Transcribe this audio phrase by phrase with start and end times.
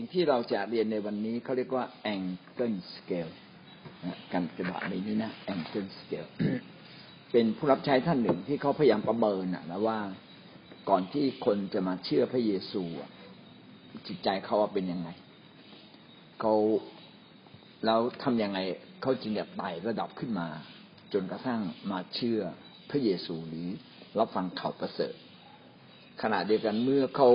[0.00, 1.84] สิ่งที่เราจะเรียนในวันนี้เขาเรียกว่า
[2.14, 3.32] angle scale
[4.32, 6.28] กันกระดาษในนี้นะ angle scale
[7.32, 10.00] เป็นผู้รับใช้ท่านหนึ่งที่เขาพยายามประเมินนะว่า
[10.88, 12.82] ก่อนที่คนจะมาเชื่อพระเยซู
[14.06, 15.08] จิตใจเขาว่าเป็นยังไง
[16.40, 16.54] เขา
[17.84, 18.58] แล้วทำยังไง
[19.02, 20.48] เขาจึงจะไต่ระดับขึ้นมา
[21.12, 21.60] จนกระทั่ง
[21.90, 22.40] มาเชื่อ
[22.90, 23.68] พระเยซูหรือ
[24.18, 25.14] รับฟังข่าวประเสริฐ
[26.22, 27.30] ขณะเดียวกันเมื่อเขา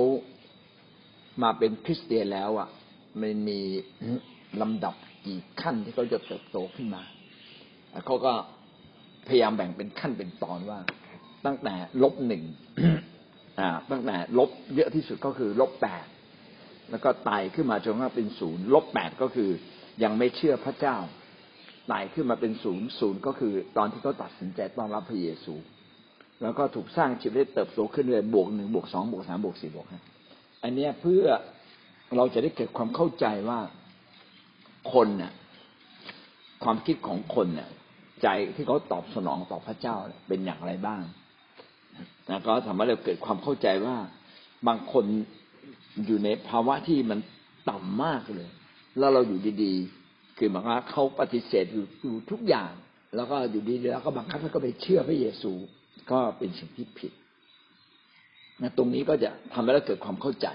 [1.42, 2.68] มาเป็นคริสเตียนแล้วอะ
[3.20, 3.60] มันมี
[4.60, 4.94] ลำดับ
[5.26, 7.02] กี่ขั้นที่เขาจะเติบโตขึ้นมา
[8.06, 8.32] เขาก็
[9.28, 10.78] พยายามแบ่งเป็นขั้นเป็นตอนว่า
[11.46, 12.42] ตั้งแต่ลบหนึ่ง
[13.60, 16.06] อ่าตั้งแต่ลบเยอะที่สุดก็คือลบแปด
[16.90, 19.50] แล้วก็ไต่ขึ้นมาจนกระทั่งเป็นศูนย์ลบแปดก็คือ
[20.02, 20.96] ยังไม่เชื่อพระเจ้า
[21.88, 25.54] ไต่ขึ้นมาเป็นศูนย์ศูนย์ก็คือตอนที่เขาตัดสินใจต้อนรับพระเยซู
[26.42, 30.02] แล้วก็ถูกสร้างชีวิตเติบโตขึ้นเรื่อยบวกหนึ่งบวกสองบวกสามบวกสี่บวกห้า
[30.64, 31.24] อันนี้เพื่อ
[32.16, 33.60] เราจะได้เกิดความเข้าใจว่า
[34.92, 35.32] คนเนี่ย
[36.64, 37.68] ความคิดของคนเนี่ย
[38.22, 39.96] ใจที่เขาตอบสนองต่อพระเจ้า
[40.28, 41.02] เป็นอย่างไรบ้าง
[42.28, 43.96] นะก็ทำให้เราเกิดความเข้าใจว่า
[44.68, 45.04] บางคน
[46.06, 47.18] อยู่ในภาวะที่มัน
[47.70, 48.48] ต่ำมากเลย
[48.98, 52.72] แล้วเราอยู่ดีๆ คือหมายว่าเขาปฏิเสธอยู่ทุกอย่าง
[53.16, 55.52] แล้วก็อยู่ดีๆแล้วก็บังคับให้เขาไปเชื่อพระเยซู
[56.10, 57.12] ก็เป็นสิ่งที่ผิด
[58.76, 60.46] ตรงนี้ก็จะทำให้เราเกิดความเข้าใจ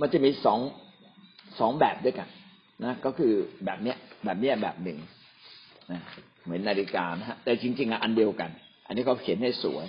[0.00, 0.60] มันจะมีสอง
[1.60, 2.28] สองแบบด้วยกัน
[2.84, 3.32] นะ ก็คือ
[3.64, 4.98] แบบเนี้ย แบบเนี้ยแบบหนึ่ง
[5.90, 6.00] นะ
[6.44, 8.50] เหมือนนาฬิกานะฮะแต่จริงๆอันเดียวกัน
[8.86, 9.86] อันนี้เขาเขียนให้สวย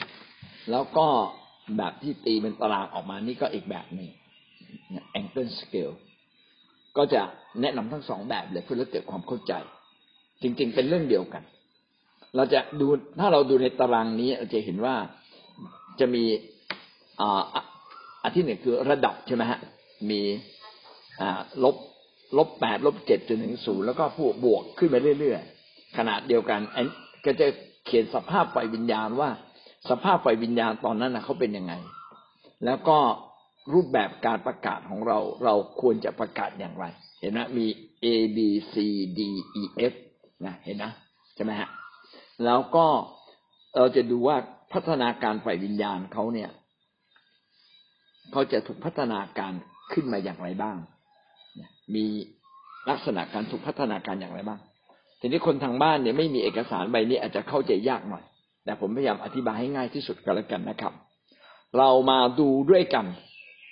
[0.71, 1.07] แล้วก็
[1.77, 4.09] แบบที่ตีเป็นตารางออกมานี่ก็อีกแบบหนึ่ง
[5.19, 5.95] angle scale
[6.97, 7.21] ก็จะ
[7.61, 9.53] แนะนำทั้งสองแบบเลยเพื่อเกิดความเข้าใจ
[10.41, 11.43] จริง ๆ เป็นเรื่องเดียวกัน
[12.35, 12.87] เราจะดู
[13.19, 14.95] ถ้าเราดูในตารางนี้เราจะเห็นว่า
[15.99, 16.23] จะมี
[18.23, 19.59] อันที่หนึ่งคือระดับใช่ไหมฮะ
[20.09, 20.21] มี
[21.63, 21.75] ลบ
[22.37, 26.85] ลบแปดลบเจ็ดจนถึงศูนย์แล้วก็ผู้บวกขึ้นไปเรื่อยๆขนาดเดียวกันอัน
[27.25, 27.47] ก็จะ
[27.85, 29.29] เขียนสภาพไฟวิญญาณว่า
[29.89, 31.73] สภาพไฟวิญญาณตอนนั้นนะเขาเป็นยังไง
[32.65, 32.97] แล้วก็
[33.73, 36.85] รูปแบบการประกาศของเราเราควรจะประกาศอย่างไร
[37.21, 37.67] เห็นไหมมี
[38.05, 38.07] A
[38.37, 38.39] B
[38.73, 38.75] C
[39.17, 39.19] D
[39.61, 39.93] E F
[40.45, 40.91] นะเห็นนะ
[41.35, 41.69] ใช่ไหมฮะ
[42.45, 42.85] แล้วก็
[43.77, 44.37] เราจะดูว่า
[44.73, 46.49] พัฒนาการฝ่ายวิญญาณเขาเนี่ย
[48.31, 49.53] เขาจะถูกพัฒนาการ
[49.93, 50.77] ขึ้นมาอย่างไรบ้าง
[51.95, 52.05] มี
[52.89, 54.59] ลักษณะการถูกพัฒนาการอย่างไรบ้าง
[55.19, 58.23] ทีนี้คนทางบ้านเนี่ยไม่มีเอกสารใบนี้อาจจะเข้าใจยากหน่อย
[58.65, 60.93] แต่ผมพยายามอธิบายให้ง่ายที่สุดก็แล้วกันนะครับ
[61.77, 63.05] เรามาดูด้วยกัน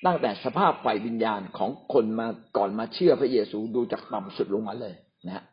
[0.05, 2.27] ตั้งแต่สภาพฝ่ายวิญญาณของคนมา
[2.57, 4.93] ก่อนมาเชื่อพระเยซูดูจากต่ำสุดลงมาเลย
[5.25, 5.43] นะฮะ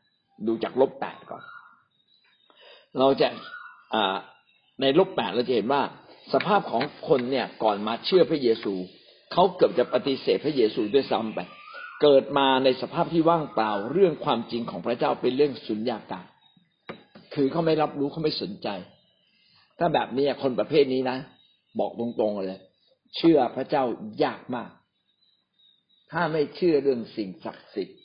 [0.47, 1.43] ดูจากลบแปดก่อน
[2.99, 3.29] เราจะ
[4.81, 5.83] ในลบแปดเราจะเห็นว่า
[6.33, 8.75] สภาพของคนเนี่ยก่อนมาเชื่อพระเยซู
[9.33, 11.41] เขาเกือบจะปฏิเสธพระเยซูด้วยซ้ำไป
[12.03, 16.27] เกิดมาในสภาพที่ว่างเปล่าเรื่องความจริงของพระเจ้าเป็นเรื่องสุญญากาศ
[17.35, 18.69] คือเขาไม่รับรู้เขาไม่สนใจ
[19.79, 21.19] ถ้าแบบนี้คนประเภทนี้นะ
[21.79, 22.61] บอกตรงๆเลย
[23.17, 23.85] เชื่อพระเจ้า
[24.25, 24.71] ยากมาก
[26.13, 27.99] ถ้าไม่เชื่อเรื่องสิ่งศักดิ์สิทธิ์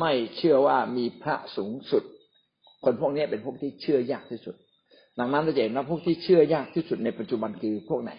[0.00, 2.02] ไม่เชื่อว่ามีพระสูงสุด
[2.84, 4.56] คนพวกนี้เป็นพวกที่เชื่อยากที่สุด
[5.18, 8.12] ดังนั้นเราจะเห็นว่าพวกที่เชื่อยากที่สุดในปัจจุบันคือพวกไหน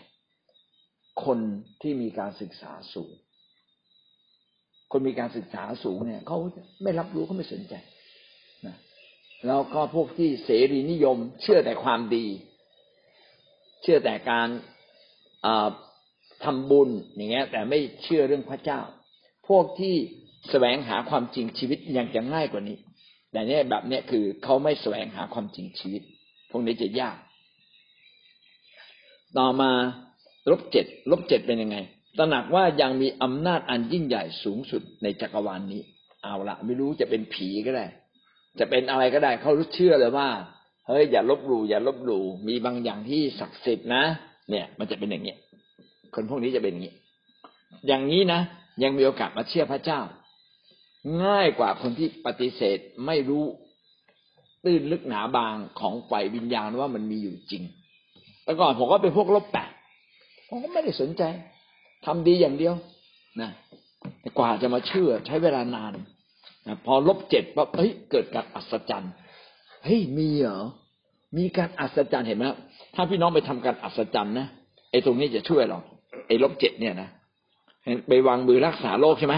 [1.26, 1.40] คน
[1.82, 3.12] ที่มีการศึกษาสูง
[4.92, 6.38] คนมีการศึกษาสูงเนี่ยเขา
[6.84, 7.74] ไม่รับรู้เขาไม่สนใจ
[8.66, 8.76] นะ
[9.48, 12.26] แล้วก็พวกที่เสรีนิยม เชื่อแต่ความดี
[13.82, 14.48] เชื่อแต่การ
[16.44, 18.80] ทำบุญอย่างเงี้ย แต่ไม่เชื่อเรื่องพระเจ้า
[19.48, 19.96] พวกที่
[20.50, 22.78] แสวงหาความจริงชีวิตยังจะง่ายกว่านี้
[23.32, 26.02] แต่เนี่ยแบบเนี้ยคือเขาไม่แสวงหาความจริงชีวิต
[26.50, 27.18] พวกนี้จะยาก
[29.38, 29.72] ต่อมา
[30.52, 31.78] ลบเจ็ดลบเจ็ดเป็นยังไง
[32.18, 35.82] ตระหนักว่ายังมีอำนาจอันยิ่งใหญ่สูงสุดในจักรวาลนนี้
[36.24, 37.86] เอาละไม่รู้จะเป็นผีก็ได้
[38.60, 40.30] จะเป็นอะไรก็ได้เขารู้เชื่อเลยว่า
[40.88, 44.04] เฮ้ยอย่าลบหลู่อย่าลบหลู่มีบางอย่างที่ศักดิ์สิทธิ์นะ
[44.50, 45.36] เนี่ย มันจะเป็นอย่างนี้
[46.16, 46.94] คนพวกนี้จะเป็นอย่างนี้
[47.88, 48.42] อย่างนี้นะ
[48.84, 50.00] ยังมีโอกาสมาเชื่อพระเจ้า
[51.24, 53.46] ง่ายกว่าคนที่ปฏิเสธไม่รู้
[54.68, 57.64] ตื้นลึกหนาบางของฝ่ายวิญญาณว่ามันมีอยู่จริง
[58.44, 59.72] แต่ก่อนผมก็เป็นพวกลบแปด
[60.50, 61.24] ผมก็ไม่ได้สนใจ
[62.06, 62.74] ทำดีอย่างเดียว
[63.42, 63.52] นะ
[64.22, 65.94] แต่กว่าจะมาเชื่อใช้เวลานาน
[66.68, 69.12] นะพอลบเจ็ดปั๊บเฮ้ยเกิดการอัศจรรย์
[69.86, 70.60] เฮ้ยมีเหรอ
[71.38, 72.46] มีการอัศจรรย์เห็นไหม
[72.96, 74.48] ถ้าพี่น้องไปทำการอัศจรรย์นะ
[74.92, 75.80] ไอ้ตรงนี้จะช่วยเรา
[76.28, 77.10] ไอ้ลบเจ็ดเนี่ยนะ
[78.08, 79.36] ไปวางมือรักษาโรคใช่ไหม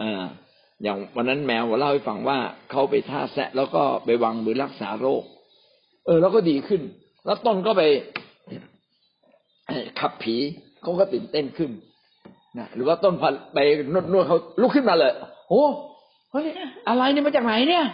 [0.00, 0.22] อ่า
[0.82, 2.38] อย่างวันนั้นแมวเล่าให้ฟังว่า
[2.70, 5.22] เขาไปท่าแซะแล้วก็ไปวางมือรักษาโรค
[6.06, 6.82] เออ แล้วก็ดีขึ้น
[7.24, 7.82] แล้วต้นก็ไป
[10.00, 10.36] ขับผี
[10.82, 11.70] เขาก็ตื่นเต้นขึ้น
[12.58, 13.58] นะหรือว่าต้นพันไป
[13.92, 15.12] นวดนวดเขาลุกขึ้นมาเลย
[15.48, 15.62] โอ้
[16.32, 16.46] เฮ้ย
[16.88, 17.84] อะไรเนี่ยมาจากไหนเนี่ย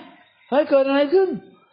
[0.50, 1.28] เฮ้ยเกิดอะไรขึ้น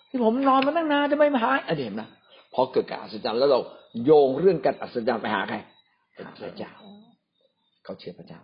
[0.10, 2.10] ที่ผมนอนมาตั้งนานจะไม่มาหายอันนี้เห็นะ
[2.54, 3.60] พอเกิดการอัศจรรย์แล้วเรา
[4.06, 5.58] โยงเรื่องการอัศจรรย์ไปหาใคร
[6.42, 6.72] พระเจ้า
[7.84, 8.40] เขาเชื่อพระเจ้า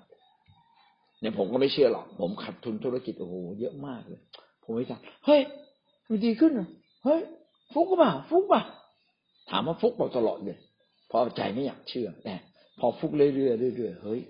[1.21, 4.21] เนี่ยผมก็ไม่เชื่อหรอก ผมขาดทุนธุรกิจโอ้โหเยอะมากเลย
[4.63, 5.41] ผมไม่ทราบเฮ้ย
[6.07, 6.67] มันดีขึ้นเหรอ
[7.03, 7.21] เฮ้ย
[7.73, 8.61] ฟุกก็เปล่าฟุกป่ะ
[9.49, 10.57] ถามว่าฟุกบอกตลอดเลย
[11.07, 12.35] เพราะใจไม่อยากเชื่อแต่
[12.79, 13.31] พอฟุกเรื่อ
[13.71, 14.21] ยๆเรื่อยๆเฮ้ย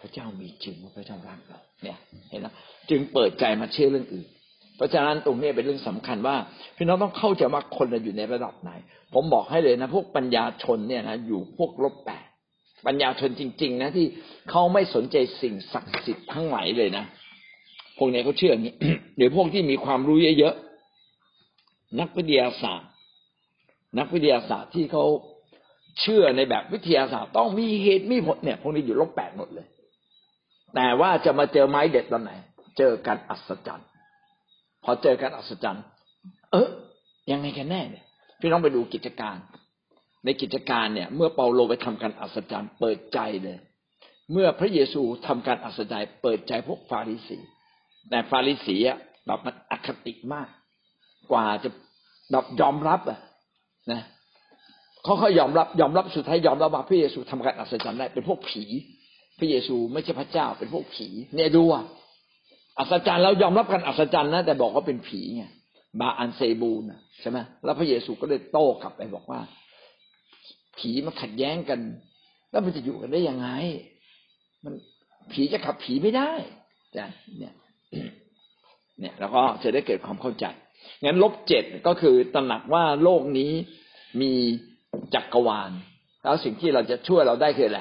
[0.00, 1.98] พระเจ้ามีจริงว่าพระเจ้ารักเราเนี่ย
[2.30, 2.46] เห็นไหม
[2.90, 4.28] จึงเปิดใจมาเชื่อเรื่องอื่น
[4.76, 6.36] เพราะฉะนั้นตรงนี้เป็นเรื่องสำคัญว่า
[6.76, 8.70] พี่น้องต้องเข้าใจว่าคนเราอยู่ในระดับไหน
[9.14, 12.26] ผมบอกให้เลยนะ พวกปัญญาชนเนี่ยนะอยู่พวกลบแปด
[12.86, 14.06] ปัญญาชนจริง ๆ นะที่
[14.50, 17.04] เขาไม่สนใจสิ่งศักดิ์สิทธิ์ทั้งหลายเลยนะ
[17.98, 18.74] พวกนี้เขาเชื่ออย่างนี้
[19.16, 22.88] หรือพวกที่มีความรู้เยอะๆนักวิทยาศาสตร์
[23.98, 25.04] นักวิทยาศาสตร์ที่เขา
[26.00, 29.66] เชื่อในแบบวิทยาศาสตร์ต้องมีเหตุมีผลเนี่ยพวกนี้อยู่ลบแปดหมดเลย
[30.74, 32.32] แต่ว่าจะมาเจอไม้เด็ดตอนไหน
[32.78, 33.88] เจอการอัศจรรย์
[34.84, 35.84] พอเจอการอัศจรรย์
[36.52, 36.68] เออ
[37.30, 38.04] ยังไงกันแน่เนี่ย
[38.40, 39.36] พี่น้องไปดูกิจการ
[40.24, 43.58] ในกิจการเนี่ย เมื่อเปาโลไปทำการอัศจรรย์เปิดใจเลย
[44.32, 47.38] เมื่อพระเยซูทำการอัศจรรย์เปิดใจพวกฟาริสี
[48.10, 50.48] แต่ฟาริสีอะแบบมันอคติมาก
[51.32, 51.68] กว่าจะ
[52.30, 53.20] แบบยอมรับอะ
[53.92, 54.02] นะ
[55.04, 58.64] เขาเขายอมรับยอมรับสุดท้ายยอมรับว่าพระเยซูทำการอัศจรรย์ได้เป็นพวกผี
[59.38, 61.84] พระเยซูไม่ใช่พระเจ้าเป็นพวกผี เนี่ยดูอะ
[62.78, 65.44] อัศจรรย์แล้วยอมรับกันอัศจรรย์นะแต่บอกว่าเป็นผีไง
[66.00, 66.82] บาอันเซบูน
[67.20, 69.40] ใช่ไหมแล้วพระเยซูก็เลยโต้กลับไปบอกว่า
[70.80, 71.80] ผีมันขัดแย้งกัน
[72.50, 73.48] แล้วมันจะอยู่กันได้ยังไง
[74.64, 74.74] มัน
[75.32, 76.30] ผีจะขับผีไม่ได้
[76.96, 77.06] จ้ะ
[77.38, 77.54] เนี่ย
[79.00, 80.44] เนี่ย แล้วก็จะได้เกิดความเข้าใจ
[81.04, 83.52] งั้นลบเจ็ดก็คือตระหนักว่าโลกนี้
[84.20, 84.32] มี
[85.14, 85.70] จักรวาล
[86.22, 87.80] แล้วสิ่งที่เราจะช่วยเราได้คืออะไร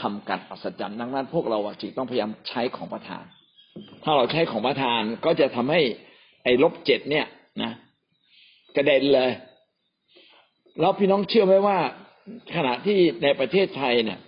[0.00, 3.24] ทำการอัศจรรย์ดังนั้นพวกเราจึงต้องพยายามใช้ของประทาน
[4.04, 5.80] ถ้าเราใช้ของประทานก็จะทำให้
[6.44, 7.26] ไอ้ลบเจ็ดเนี่ย
[7.62, 7.72] นะ
[8.76, 9.30] กระเด็นเลย
[10.80, 11.78] แล้วพี่น้องเชื่อไหมว่า
[12.54, 14.18] ขณะที่ในประเทศไทยเนี่ย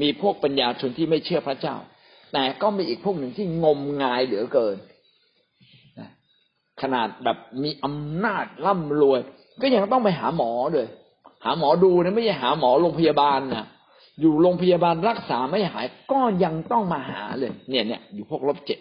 [0.00, 1.76] มีพวกปัญญาชนที่ไม่เชื่อพระเจ้า
[2.32, 4.76] แต่ก็มีอีกพวกหนึ่งที่งมงายเหลือเกิน
[6.82, 9.20] ขนาดแบบมีอำนาจร่ำรวย
[9.60, 10.88] ก็ยังต้องไปหาหมอเลย
[11.44, 13.66] หาหมอดูนะไม่ใช่หาหมอโรงพยาบาลนะ
[14.20, 18.78] อยู่โรงพยาบาลรักษาไม่หาย ก็ยังต้องมาหาเลย เนี่ยเนี่ยอยู่พวกลบเจ็ด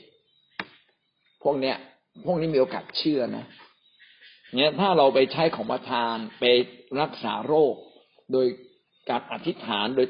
[1.43, 1.75] พวกเนี้ย
[2.25, 3.45] พวกนี้มีโอกาสเชื่อนะ
[4.55, 6.43] เนี่ยถ้าเราไปใช้ของประทานไป
[7.01, 7.75] รักษาโรค
[8.31, 8.45] โดย
[9.09, 10.07] การอธิษฐานโดย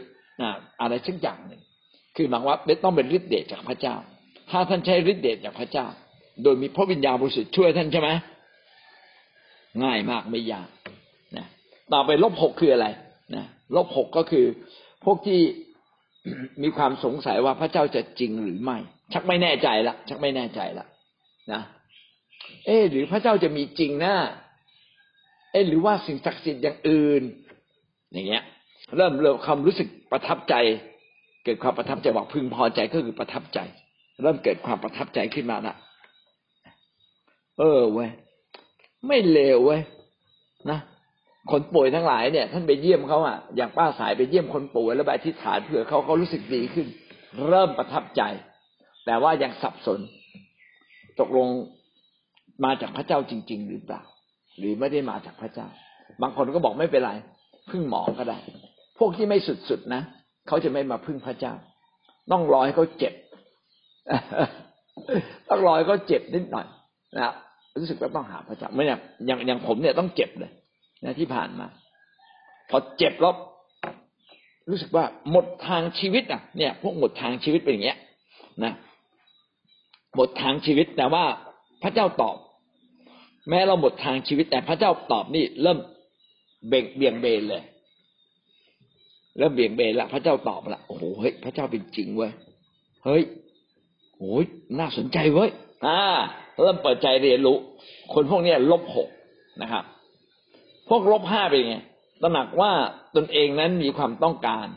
[0.82, 1.62] อะไรสักอย่างหนึ่ง
[2.16, 3.96] คือหมายว่าต้องเป็นฤทธิ์เดชจากพระเจ้า
[4.50, 5.86] ถ้าท่านใช้ฤทธิ์เดชจากพระเจ้า
[6.44, 8.10] โดยมีพระวิญญาณบริสุทธิ์ช่วยท่านใช่ไหม
[9.84, 10.70] ง่ายมากไม่ยาก
[11.38, 11.46] นะ
[11.94, 12.88] ต่อไปลบหกคืออะไร
[13.36, 13.46] นะ
[13.76, 14.46] ลบหกก็คือ
[15.04, 15.42] พวกที่
[16.64, 18.78] มีความสงสัยว่าพระเจ้าจะจริงหรือไม่
[19.14, 20.86] ชักไม่แน่ใจละชักไม่แน่ใจละ
[21.54, 21.62] นะ
[22.66, 24.14] เอ๊หรือพระเจ้าจะมีจริงนะ
[25.52, 27.24] เอ๊หรือว่าสิ่งศักดิ์สิทธิ์อย่างอื่น
[28.14, 28.44] อย่างเงี้ย
[28.98, 30.56] เริ่มเริ่มความรู้สึกประทับใจ
[31.44, 33.60] เกิดความประทับใจว่าพึงพอใจก็คือประทับใจ
[34.22, 35.76] เริ่มเกิดความประทับใจขึ้นมาละ
[37.60, 38.10] เออเว้ย
[39.08, 39.82] ไม่เลวเว้ย
[40.70, 40.80] นะ
[41.52, 46.88] คนป่วยทั้งหลายเนี่ย ท่านไปเยี่ยมเขาอะอย่างป้าสายไปเยี่ยมคนป่วยแล้วไปอธิษฐานเผื่อเขาเขารู้สึกดีขึ้น
[47.50, 48.22] เริ่มประทับใจ
[49.06, 50.00] แต่ว่ายังสับสน
[51.20, 51.48] ตกลง
[52.64, 54.02] มาจากพระเจ้าจริง ๆ หรือเปล่า
[54.58, 55.68] หรือไม่ได้มาจากพระเจ้า
[56.22, 57.12] บางคนก็บอกไม่เป็นไร
[57.72, 58.38] พึ่งหมอก็ได้
[59.00, 59.38] พวกที่ไม่
[59.70, 60.02] สุดๆนะ
[60.48, 61.54] เขาจะไม่มาพึ่งพระเจ้า
[62.32, 63.14] ต้องรอให้เขาเจ็บ
[65.50, 66.66] ต้องรอให้เขาเจ็บนิดหน่อย
[67.18, 67.34] นะ
[67.82, 70.52] รู้สึกว่าต้องหาพระเจ้าไม่อย่างอย่างอย่างผมเนี่ยต้องเจ็บเลย
[71.04, 71.68] นะที่ผ่านมา
[72.70, 73.34] พอเจ็บแล้ว
[74.70, 77.98] รู้สึกว่าหมดทางชีวิตอะ เนี่ย พวกหมดทางชีวิตเป็นอย่างเงี้ย
[78.64, 78.74] นะ
[80.16, 81.24] หมดทางชีวิตแต่ว่า
[81.84, 82.38] พระเจ้าตอบ
[83.50, 85.80] แม้เราหมดทางชีวิตแต่พระเจ้าตอบนี่เริ่ม
[86.68, 87.64] เบ่งเบี่ยงเบนเลย
[89.38, 92.32] เริ่มเบี่ยงเบนละพระเจ้าตอบละโอ้โหเฮ้ยพระเจ้าเป็นจริงเว้ย
[93.06, 93.24] เฮ้ย
[94.18, 94.46] โอ้ย
[94.80, 95.50] น่าสนใจเว้ย
[95.86, 96.00] อ่า
[96.62, 97.58] เริ่มเปิดใจเรียนรู้
[98.14, 99.10] คนพวกนี้ลบหก
[99.62, 99.84] นะครับ
[100.90, 101.78] พวกลบห้าเป็นไง
[102.22, 102.72] ตระหนักว่า
[103.16, 104.68] ตนเองนั้นมีความต้องการ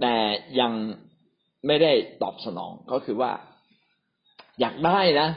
[0.00, 0.14] แต่
[0.60, 0.72] ยัง
[1.66, 3.32] ไม่ได้ตอบสนองก็คือว่า
[4.60, 5.28] อยากได้นะ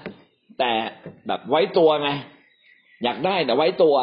[0.60, 0.72] แต่
[1.28, 2.10] แบบไว้ตัวไง
[3.04, 3.96] อยากได้แต่ไว้ตัว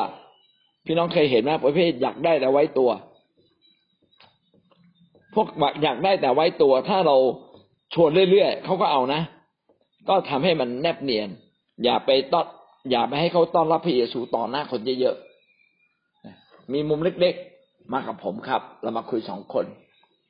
[0.85, 2.91] พี่น้องเคยเห็นไหมประเภทอยากได้แต่ไว้ตัว
[5.35, 5.47] พวก
[5.83, 7.17] อยากได้แต่ไว้ตัว ถ้าเรา
[7.95, 9.23] ชวนเรื่อยๆเขาก็เอานะ
[10.09, 11.29] ก็ทำให้มันแนบเนียน
[11.85, 12.47] อย่าไปต้อน
[12.91, 19.65] อย่าไปให้เขาต้อนรับพระเยซูต่อหน้าคนเยอะๆมีมุมเล็กๆ มากับผมครับ เรามาคุยสองคน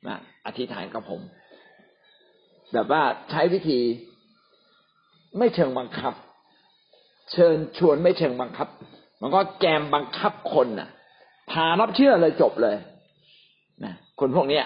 [0.07, 1.21] นะอธิษฐานกับผม
[2.73, 3.79] แบบว่าใช้วิธี
[5.37, 6.13] ไม่เชิงบังคับ
[7.31, 8.67] เชิญชวนไม่เชิงบังคับ
[9.21, 10.89] มันก็แกมบังคับคนน่ะ
[11.51, 12.75] พารับเชื่อเลยจบเลย
[13.83, 14.65] นะคนพวกเนี้ย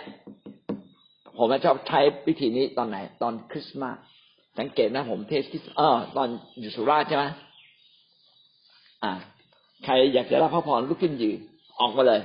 [1.37, 3.95] ผมชอบใช้วิธีนี้ตอนไหน ตอนคริสต์มาส
[4.59, 6.27] สังเกตนะ ผมเทศคริสเออตอน
[6.59, 7.25] อยู่สุราษฎร์ใช่ไหม
[9.03, 9.11] อ่า
[9.83, 11.37] ใครอยากจะรับพระพรลุกขึ้นยืน
[11.79, 12.21] ออกมาเลย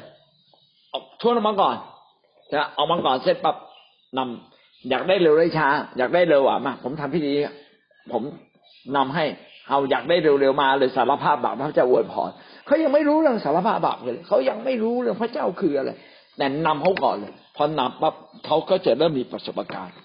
[0.92, 1.76] ออกชวนออกมาก่อน
[2.52, 3.56] จะออกมาก่อนเสร็จปั๊บ
[4.18, 7.32] นำอยากได้เร็วได้ช้า อยากได้เร็วอะมาผมทำพิธี
[8.12, 8.22] ผม
[8.96, 9.24] นำให้
[9.68, 12.30] เอาอยากได้เร็วๆมาเลยสารภาพบาปพระเจ้าอวยพร
[12.66, 15.90] เขายังไม่รู้เรื่องสารภาพบาปเลยเขายังไม่รู้เรื่องพระเจ้าคืออะไร
[16.36, 18.14] แต่นำเขาก่อนเลย พอนำปั๊บ
[18.46, 19.96] เขาก็จะเริ่มมีประสบการณ์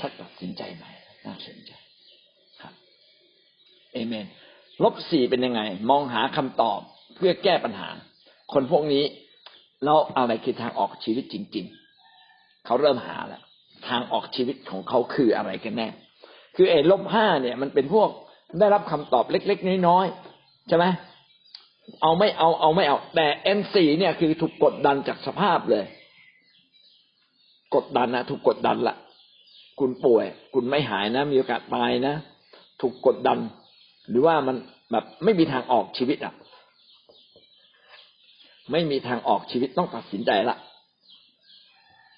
[0.00, 0.90] ถ้าตัดสินใจใหม่
[1.24, 1.72] น่าสนใจ
[2.60, 2.74] ครับ
[3.92, 4.26] เอเมน
[4.82, 5.60] ลบสี่เป็นยังไง
[5.90, 6.80] มองหาคำตอบ
[7.16, 7.88] เพื่อแก้ปัญหา
[8.52, 9.04] คนพวกนี้
[9.84, 11.66] แล้วอะไรคือทางออกชีวิตจริง
[12.14, 13.42] ๆ เขาเริ่มหาแล้ว
[13.88, 15.88] ทางออกชีวิตของเขาคืออะไรกันแน่
[16.56, 18.08] คือเอลบห้าเนี่ย มันเป็นพวก
[18.58, 20.84] ได้รับคำตอบเล็กๆน้อยๆใช่ไหม
[22.02, 25.84] เอาไม่เอาเอาไม่เอา แต่เอ็นสี่เนี่ยคือถูกกดดันจากสภาพเลย
[27.74, 28.96] กดดันนะถูกกดดันละ
[29.80, 32.14] คุณป่วย คุณไม่หายนะ มีโอกาสตายนะ
[32.80, 33.38] ถูกกดดัน
[34.08, 34.56] หรือว่ามัน
[34.90, 36.34] แบบไม่มีทางออกชีวิตอะ
[38.72, 40.56] ไม่มีทางออกชีวิตต้องตัดสินใจละ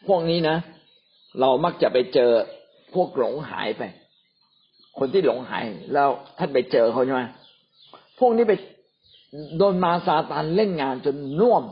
[0.06, 0.56] พวกนี้นะ
[1.40, 2.30] เรามักจะไปเจอ
[2.94, 3.82] พวกหลงหายไป
[4.98, 7.22] คนที่หลงหายแล้วท่านไปเจอเขาใช่ไหม
[8.18, 8.54] พวกนี้ไป
[9.58, 11.64] โดนมาซาตานเล่นงานจนน่วม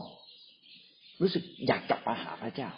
[1.21, 2.71] รู้สึกอยากกลับมาหาพระเจ้า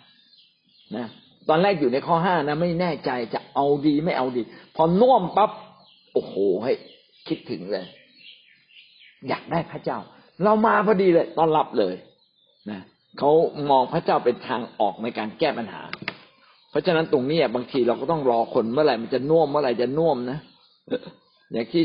[0.97, 1.07] นะ
[1.49, 4.43] ตอนแรกอยู่ในข้อห้านะไม่แน่ใจจะเอาดีไม่เอาดี
[4.77, 5.51] พอน่วมปั๊บ
[6.13, 6.35] โอ้โห
[6.65, 6.73] ให้
[7.29, 7.87] คิดถึงเลย
[9.29, 9.99] อยากได้พระเจ้า
[10.45, 11.95] เรามาพอดีเลย ตอนรับเลย
[12.71, 12.81] นะ
[13.19, 13.31] เขา
[13.71, 15.83] มองพระเจ้าเป็นทางออกในการแก้ปัญหา
[16.77, 20.39] ราะฉะนั้นตรงนี้บางทีเราก็ต้องรอคนเมื่อไหร่มันจะน่วมเมื่อไหร่จะน่วมนะ
[21.53, 21.83] อย่างที่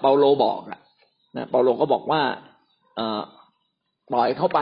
[0.00, 0.80] เปาโลบอกอะ
[1.36, 2.20] นะเปาโลก็บอกว่า
[4.10, 4.58] ปล่อยเข้าไป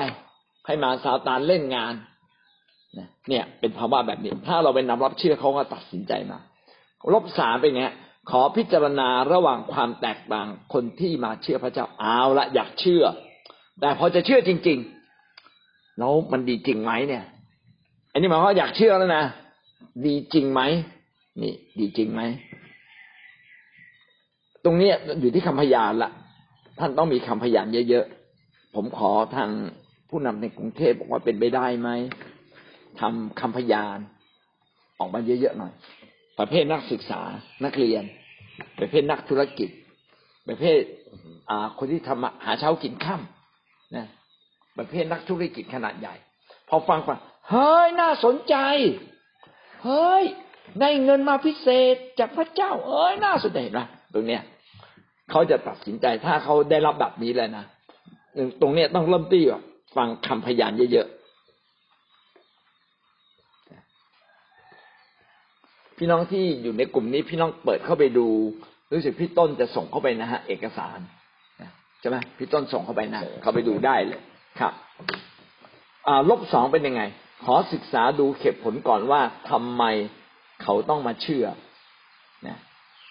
[0.66, 1.94] ให้มาซาตานเล่นงาน
[3.28, 6.38] เนี่ย เป็นภาวะแบบนี้ ถ้าเราเป็นนำรับเชื่อเขาก็ตัดสินใจมา
[7.12, 7.84] ลบสามเป็นไง
[8.30, 13.04] ขอพิจารณาระหว่างความแตกต่างคนที่มาเชื่อพระเจ้าเอาละอยากเชื่อ
[13.80, 14.78] แต่พอจะเชื่อจริง
[15.38, 17.24] ๆ แล้วมันดีจริงไหมเนี่ย
[18.12, 19.24] อันนี้หมายความว่าอยากเชื่อแล้วนะ
[20.06, 20.60] ดีจริงไหม
[21.42, 22.22] นี่ดีจริงไหม
[24.64, 26.10] ตรงนี้อยู่ที่คำพยานละ
[26.78, 29.50] ท่านต้องมีคำพยานเยอะๆผมขอทาง
[30.10, 31.90] ผู้นำในกรุงเทพบอกว่าเป็นไปได้ไหม
[33.00, 33.98] ทำคำพยาน
[34.98, 35.72] ออกมาเยอะๆหน่อย
[36.38, 37.20] ประเภทนักศึกษา
[37.64, 38.04] นักเรียน
[38.78, 39.68] ประเภทนักธุรกิจ
[40.48, 40.78] ประเภท
[41.50, 43.22] อ่าคนที่ทำหาเช้ากินข้าม
[43.96, 44.06] นะ
[44.78, 46.14] ประเภทนักธุรกิจขนาดใหญ่
[46.68, 47.18] พอฟังฟัง
[47.50, 48.56] เฮ้ยน่าสนใจ
[49.84, 50.24] เฮ้ย
[50.80, 54.42] ได้เงินมาพิเศษจากพระเจ้า เอ้ยน่าสนใจนะตรงเนี้ย
[55.30, 57.64] เขาจะตัดสินใจถ้าเขาได้รับแบบนี้เลยนะ
[58.60, 59.60] ตรงเนี้ยต้องเริ่มตี้ว่า
[59.96, 61.18] ฟังคำพยานเยอะๆ
[65.98, 68.26] พี่น้องที่อยู่ในกลุ่มนี้พี่น้องเปิดเข้าไปดู
[68.92, 70.98] รู้สึกพี่ต้นจะส่งเข้าไปนะฮะ เอกสาร
[72.00, 74.20] ใช่ไหมพี่ต้นส่งเข้าไปนะเข้าไปดูได้เลย
[74.60, 74.72] ครับ
[76.28, 77.02] ลบสองเป็นยังไง
[77.44, 79.20] ขอศึกษาดูเข็บผลก่อนว่า
[79.50, 79.84] ทำไม
[80.62, 81.46] เขาต้องมาเชื่อ
[82.46, 82.58] นะ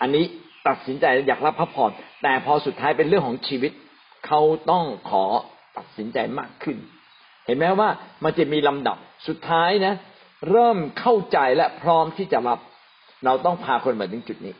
[0.01, 0.25] อันนี้
[0.67, 1.91] ตัดสินใจอยากรับพระพร
[2.24, 3.71] แต่พอสุดท้ายเป็นเรื่องของชีวิต
[4.27, 5.25] เขาต้องขอ
[5.77, 6.77] ตัดสินใจมากขึ้น
[7.45, 7.89] เห็นไหมว่า
[8.24, 9.93] มันจะมีลำดับสุดท้ายนะ
[10.50, 12.59] เริ่มเข้าใจและพร้อมที่จะรับ
[13.25, 14.53] เราต้องพาคนมาถึงจุดนี้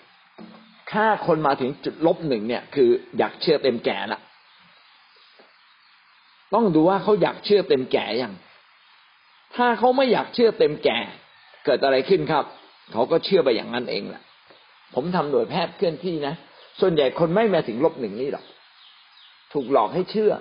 [0.92, 4.20] ถ้าคนมาถึงจุดลบหนึ่งเนี่ย คืออยากเชื่อเต็มแก่ละ
[6.54, 8.34] ต้องดูว่าเขาอยากเชื่อเต็มแก่อยัง
[9.56, 10.98] ถ้าเขาไม่อยากเชื่อเต็มแก่
[11.66, 12.46] เกิดอะไรขึ้นครับ
[12.94, 14.24] เขาก็เชื่อไปอย่างนั้นเองแหละ
[14.96, 16.34] ผมทำหน่วยแพทย์เคลื่อนที่นะ
[16.80, 18.46] ส่วนใหญ่คนไม่มาถึงลบหนึ่งนี่หรอก
[19.54, 20.32] ถูกหลอกให้เชื่อ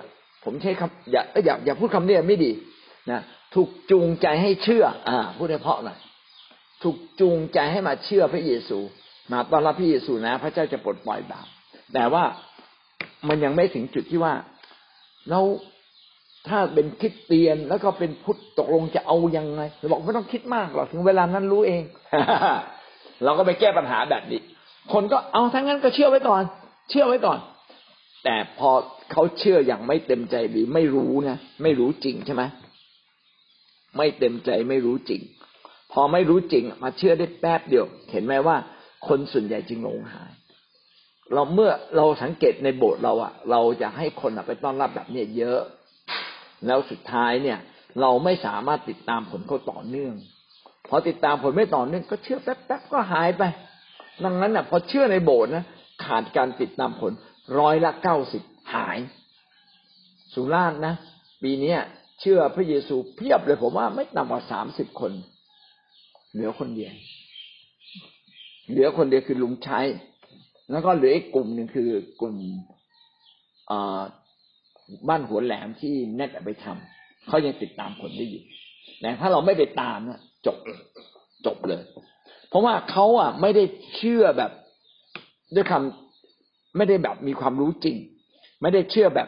[0.45, 2.51] ผมใช้คำอย่าอย่าอย่าพูดคำนี้ไม่ดี
[3.11, 3.19] นะ
[3.55, 5.99] ถูกจูงใจให้เชื่อ อ่า พูดให้เพาะหน่อย
[6.83, 8.77] ถูกจูงใจให้มาเชื่อพระเยซู
[9.31, 11.47] มาต้อนรับพระเยซูนะ พระเจ้าจะปลดปล่อยบาป
[11.93, 12.23] แต่ว่า
[13.27, 14.33] มันยังไม่ถึงจุดที่ว่า
[15.29, 15.41] เรา
[16.47, 21.83] ถ้าเป็นคิดเตียนแล้วก็เป็นพุทธตกลงจะเอายังไงเราบอกไม่ต้องคิดมากหรอกถึงเวลานั้นรู้เอง
[23.23, 24.41] เราก็ไปแก้ปัญหาแบบนี้
[24.93, 26.43] คนก็เอาทั้งนั้นก็เชื่อไว้ก่อน
[26.89, 27.39] เชื่อไว้ก่อน
[28.23, 28.71] แต่พอ
[29.11, 32.43] เขาเชื่ออย่างไม่เต็มใจหรือไม่รู้นะไม่รู้จริงใช่ไหม
[33.97, 35.21] ไม่เต็มใจไม่รู้จริง
[35.93, 38.57] พอไม่รู้จริงมาเชื่อได้แป๊บเดียว เห็นไหมว่า
[39.07, 40.31] คนส่วนใหญ่จึงหลงหาย
[41.33, 45.61] เราเมื่อเราสังเกตในโบสถ์เราอะเราจะให้คนไปต้อนรับแบบนี้เยอะ
[46.65, 47.59] แล้วสุดท้ายเนี่ย
[48.01, 50.15] เราไม่สามารถติดตามผลเขาต่อเนื่อง
[50.89, 53.43] พอติดตามผลไม่ต่อเนื่องก็เชื่อแป๊บๆก็หายไป
[54.23, 55.65] ดังนั้นน่ะ พอเชื่อในโบสถ์นะ
[56.05, 57.11] ขาดการติดตามผล
[57.59, 58.97] ร้อยละเก้าสิบหาย
[60.33, 60.93] สุราษฎร์นะ
[61.43, 61.75] ปีนี้
[62.21, 65.11] เชื่อพระเยซูเพียบเลยผมว่าไม่ต่ำกว่าสามสิบคน
[66.31, 66.93] เหลือคนเดียว
[68.69, 69.87] เหลือคนเดียวคือลุงชัย
[70.71, 71.89] แล้วก็เหลืออีกกลุ่มหนึ่งคือ
[72.21, 72.35] กลุ่ม
[75.09, 78.43] บ้านหัวแหลมที่แนทไปทำเขายังติดตามผลได้อยู่
[78.99, 80.57] แต่ถ้าเราไม่ไปตามนะจบ
[81.45, 81.81] จบเลย
[82.49, 83.63] เพราะว่าเขาอะไม่ได้
[83.95, 84.51] เชื่อแบบ
[85.55, 87.97] ด้วยคำไม่ได้แบบมีความรู้จริง
[88.61, 89.27] ไม่ได้เชื่อแบบ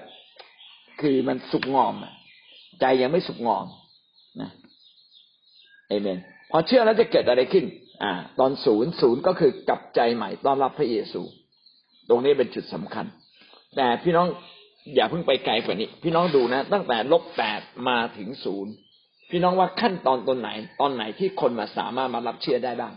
[1.02, 1.96] คือมันสุกงอม
[2.80, 3.66] ใจยังไม่สุกงอม
[4.42, 4.50] นะ
[5.88, 6.18] เอเมน
[6.52, 7.66] พอเชื่อแล้วจะเกิดอะไรขึ้น
[8.04, 11.22] อ่า ตอนศูนย์ศูนย์ก็คือกลับใจใหม่ต้อนรับพระเยซู
[12.10, 13.06] ตรงนี้เป็นจุดสำคัญ
[13.76, 14.28] แต่พี่น้อง
[14.96, 18.74] อย่าเพิ่งไปไกลกว่านี้ พี่น้องดูนะ ตั้งแต่ลบแปดมาถึงศูนย์
[19.32, 22.94] พี่น้องว่าขั้นตอนตอนไหน ตอนไหนที่คนมาสามารถมารับเชื่อได้บ้าง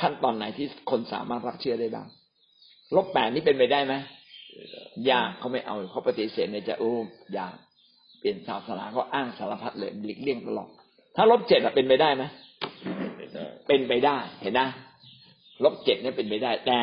[0.00, 2.06] ขั้นตอนไหนที่คนสามารถรับเชื่อได้บ้าง
[2.96, 3.94] ลบแปดนี่เป็นไปได้ไหม
[5.10, 6.92] ยากเขาไม่เอาเขาปฏิเสธในจะโอ้
[7.38, 7.54] ยาก
[8.20, 10.68] เปลี่ยนศาสนาเขาอ้างสารพัดเลยหลีกเลี่ยงตลอด
[11.16, 12.24] ถ้าลบเจ็ดเป็นไปได้ไหม
[13.66, 14.68] เป็นไปได้เห็นนะ
[15.64, 16.78] ลบเจ็ดนี่เป็นไปได้แต่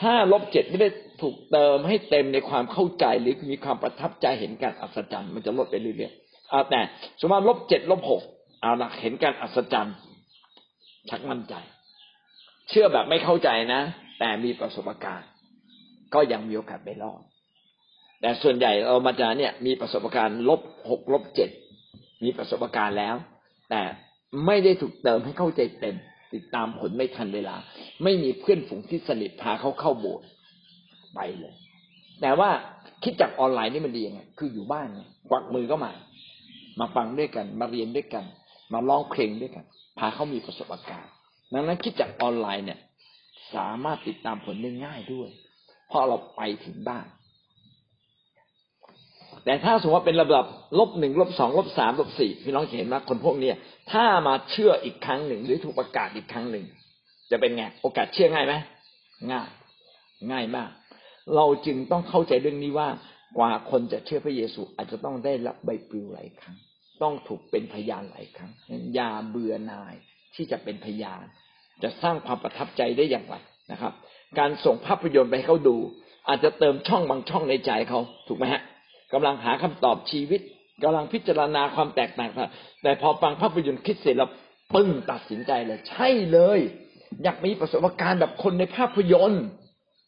[0.00, 0.88] ถ้าลบเจ็ดไม่ได้
[1.20, 6.80] ถูกเติมให้เต็มในความเข้าใจหรือมีความประทับใจเห็นการอัศจรรย์มันจะลดไปเรื่อยๆเอาแต่
[7.20, 8.22] สมมติลบเจ็ดลบหก
[8.62, 9.96] เอาละเห็นการอัศจรรย์
[11.10, 11.54] ชักมั่นใจ
[12.68, 13.80] เชื่อแบบไม่เข้าใจนะ
[14.18, 15.28] แต่มีประสบการณ์
[16.14, 17.20] ก็ยังมีโอกาสไปรอด
[18.20, 20.60] แต่ส่วนใหญ่เรามาจาเนี่ย มีประสบการณ์ลบ
[20.90, 21.50] หกลบเจ็ด
[22.24, 23.14] มีประสบการณ์แล้ว
[23.70, 23.82] แต่
[24.46, 25.96] ไม่ได้ถูกเติมให้เข้าใจเต็ม
[26.34, 27.56] ติดตามผลไม่ทันเวลา
[28.02, 30.26] ไม่มีเพื่อนฝูงที่สนิทพาเขาเข้าโบสถ์
[31.14, 31.54] ไปเลย
[32.20, 32.50] แต่ว่า
[33.02, 34.88] คิดจากออนไลน์นี่มันดียังไงคืออยู่บ้าน
[35.30, 35.92] กวักมือก็มา
[36.80, 38.24] มาฟังด้วยกัน มาเรียนด้วยกัน
[38.72, 39.64] มาร้องเพลงด้วยกัน
[39.98, 41.12] พาเขามีประสบการณ์
[41.52, 42.78] ดังนั้นคิดจากออนไลน์เนี่ย
[43.54, 45.28] สามารถติดตามผลได้ง่ายด้วย
[45.88, 47.06] เพราะเราไปถึงบ้าน
[49.44, 50.46] แต่ถ้าสมมติว่าเป็นระดับ
[50.78, 53.56] ลบหนึ่งลบสองลบสามลบสี่พี่น้องเห็นว่าคนพวกเนี้ย
[53.92, 56.64] ถ้ามาเชื่ออีกครั้งหนึ่งหรือถูกประกาศอีกครั้งหนึ่ง
[57.30, 58.54] จะเป็นไงโอกาสเชื่อง่ายไหม
[59.32, 59.48] ง่าย
[60.30, 60.70] ง่ายมาก
[61.36, 62.88] เราจึงต้องเข้าใจเรื่องนี้ว่า
[63.38, 66.56] กว่าคนจะเชื่อพระเยซู อาจจะต้องได้รับใบปลิวหลายครั้ง
[67.02, 68.50] ต้องถูกเป็นพยานหลายครั้ง
[68.94, 69.94] อย่าเบื่อนาย
[70.34, 71.24] ที่จะเป็นพยาน
[71.82, 73.36] จะสร้างความประทับใจได้อย่างไร
[73.72, 73.92] นะครับ
[74.38, 75.76] การส่งภาพยนตร์ไปให้เขาดู
[76.28, 78.62] อาจจะเติมช่องบางช่องในใจเขาถูกไหมฮะ
[79.12, 80.40] กำลังหาคำตอบชีวิต
[80.82, 82.30] กำลังพิจารณาความแตกต่าง
[82.82, 84.30] แต่พอฟังภาพยนตร์คิดเสร็จแล้ว
[84.74, 86.60] ปึ้งตัดสินใจเลย ใช่เลย
[87.22, 89.44] อยากมีประสบการณ์แบบคนในภาพยนตร์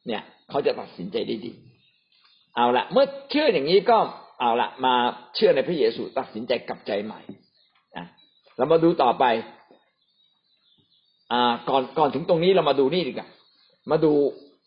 [0.06, 0.22] เนี่ย
[0.52, 1.52] เขาจะตัดสินใจได้ดี
[2.56, 3.98] เอาละเมื่อเชื่ออย่างนี้ก็
[4.40, 4.94] เอาละมา
[5.36, 7.20] เชื่อในพระเยซูตัดสินใจกลับใจใหม่
[7.96, 8.06] นะ
[8.56, 9.24] เรามาดูต่อไป
[11.32, 13.28] อ่าก่อนก่อนถึงตรงนี้เรามาดูนี่ดีกว่า
[13.90, 14.12] มาดู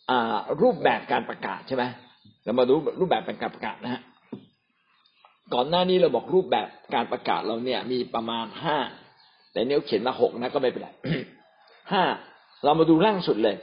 [0.10, 1.84] อ่ารูปแบบการประกาศใช่ไหม
[2.44, 4.02] เรามาดูรูปแบบการประกาศนะฮะ
[5.54, 8.78] ก่อนหน้านี้เราบอกรูปแบบการประกาศเราเนี่ย มีประมาณห้า
[9.52, 10.90] แต่เนี้ยเขียนมาหกนะก็ไม่เป็นไร
[11.92, 12.04] ห้า
[12.64, 13.56] เรามาดูล่างสุดเลย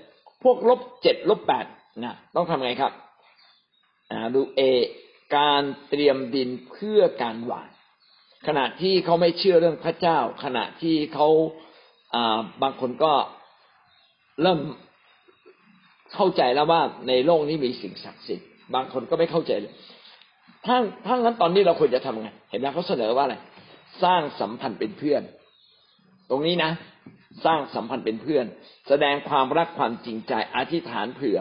[0.43, 1.67] พวกลบเจ็ดลบแปด
[2.01, 2.93] นะต้องทำไงครับ
[4.11, 4.61] อ่าดูเอ
[5.37, 7.71] การเตรียมดินเพื่อการหว่าน
[8.47, 11.29] ขณะที่เขาไม่เชื่อเรื่องพระเจ้า ขณะที่เขา
[12.15, 13.13] อ่าบางคนก็
[14.43, 14.61] เริ่ม
[16.15, 19.75] เข้าใจแล้วว่าในโลกนี้มีสิ่งศักดิ์สิทธิ์บางคนก็ไม่เข้าใจเลย
[20.67, 20.77] ถ้า
[21.07, 23.37] ถ้างั้นตอนนี้เราควรจะทำไง เห็นไหมเขาเสนอว่าอะไร
[24.03, 25.23] สร้างสัมพันธ์เป็นเพื่อน
[26.31, 26.71] ตรงนี้นะ
[27.45, 28.47] สร้างสัมพันธ์เป็นเพื่อน
[28.89, 31.39] แสดงความรักความจริงใจอธิษฐานเผื่อ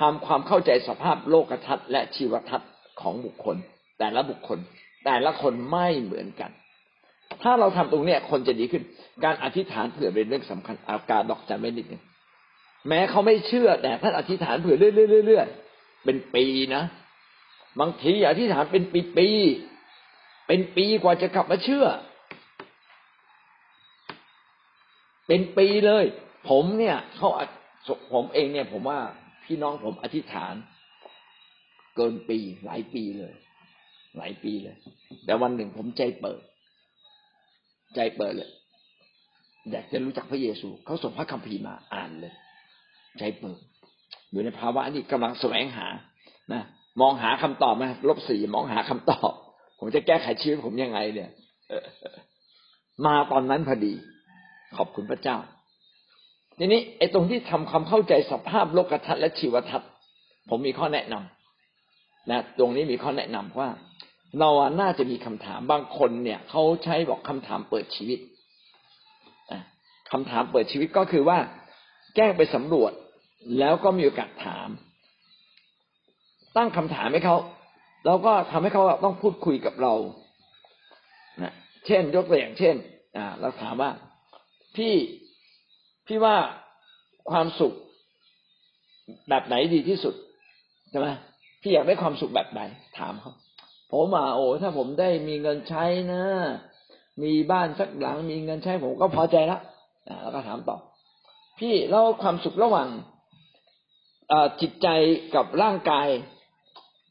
[0.00, 3.56] ทำความเข้าใจสภาพโลกทัศน์และชีวทัศน์ของบุคคล
[3.98, 4.58] แต่ละบุคคล
[5.04, 6.50] แต่ละคนไม่เหมือนกัน
[7.42, 8.82] ถ้าเราทำตรงเนี้ยคนจะดีขึ้น
[9.24, 12.02] การอธิษฐานเผื่อเป็นเรื่องสำคัญอาการดอกจันไม่นิดนึง
[12.88, 16.82] แม้เขาไม่เชื่อแต่ท่านอธิษฐานเผื่อเรื่อยๆเป็นปีนะ
[17.80, 18.84] บางทีอธิษฐานเป็น
[19.16, 21.86] ปีๆเป็นปีกว่าจะกลับมาเชื่อ
[25.32, 26.04] เป็นปีเลย
[26.50, 27.28] ผมเนี่ยเขา
[28.12, 29.00] ผมเองเนี่ย ผมว่า
[29.44, 30.54] พี่น้องผมอธิษฐาน
[31.96, 33.34] เกินปีหลายปีเลย
[34.18, 34.76] หลายปีเลย
[35.24, 36.42] แต่วันหนึ่งผมใจเปิด
[37.94, 38.50] ใจเปิดเลย
[39.70, 42.34] อยากจะรู้จักพระเยซูเขาส่งพระคัมภีร์มาอ่านเลย
[43.18, 43.60] ใจเปิด
[44.30, 45.88] อยู่ในภาวะนี้กำลังแสวงหา
[46.52, 46.62] นะ
[47.00, 49.32] มองหาคำตอบไหมลบสี่มองหาคำตอบ
[49.78, 51.30] ผมจะแก้ไขชีวิตผมยังไง เนี่ย
[53.06, 53.94] มาตอนนั้นพอดี
[54.76, 55.36] ขอบคุณพระเจ้า
[56.58, 59.90] ทีนี้ไอ้ตรงที่ทำความเข้าใจสภาพโลกทัศน์และชีวทัศน์
[60.48, 63.68] ผมมีข้อแนะนำนะตรงนี้มีข้อแนะนำว่า
[64.40, 68.18] เราน่าจะมีคำถามบางคนเนี่ยเขาใช้บอกคำถามเปิดชีวิต
[70.12, 71.38] คำถามเปิดชีวิตก็คือว่า
[72.16, 72.92] แจ้งไปสำรวจ
[73.58, 74.68] แล้วก็มีโอกาสถาม
[76.56, 77.36] ตั้งคำถามให้เขา
[78.06, 79.94] แล้วก็ทำให้เขาต้องพูดคุยกับเรา
[81.42, 81.52] นะ
[81.86, 82.74] เช่น ยกตัวอย่างเช่น
[83.16, 83.90] อ่า เราถามว่า
[84.76, 84.94] พี่
[86.06, 86.36] พี่ว่า
[87.30, 87.72] ความสุข
[89.28, 90.14] แบบไหนดีที่สุด
[90.90, 91.08] ใช่ไหม
[91.62, 92.60] พี่อยากได้ความสุขแบบไหน
[92.98, 93.32] ถามเขา
[93.92, 96.22] ผมอะโอ้ถ้าผมได้มีเงินใช้นะ
[97.22, 99.60] มีบ้านสักหลัง มีเงินใช้ผมก็พอใจแล้ว
[100.22, 100.76] แล้วก็ถามต่อ
[101.58, 102.88] พี่แล้วความสุขระหว่าง
[104.60, 104.88] จิตใจ
[105.34, 106.08] กับร่างกาย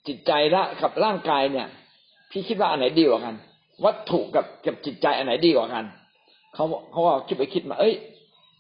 [0.08, 1.68] จิตใจละกับร่างกายเนี่ย
[2.32, 3.36] พี่คิดว่าอันไหนดีกว่ากัน
[3.86, 5.86] วัตถุกับกับจิตใจอันไหนดีกว่ากัน
[6.54, 7.94] เขาเขาก็คิดไปคิดมา เอ้ย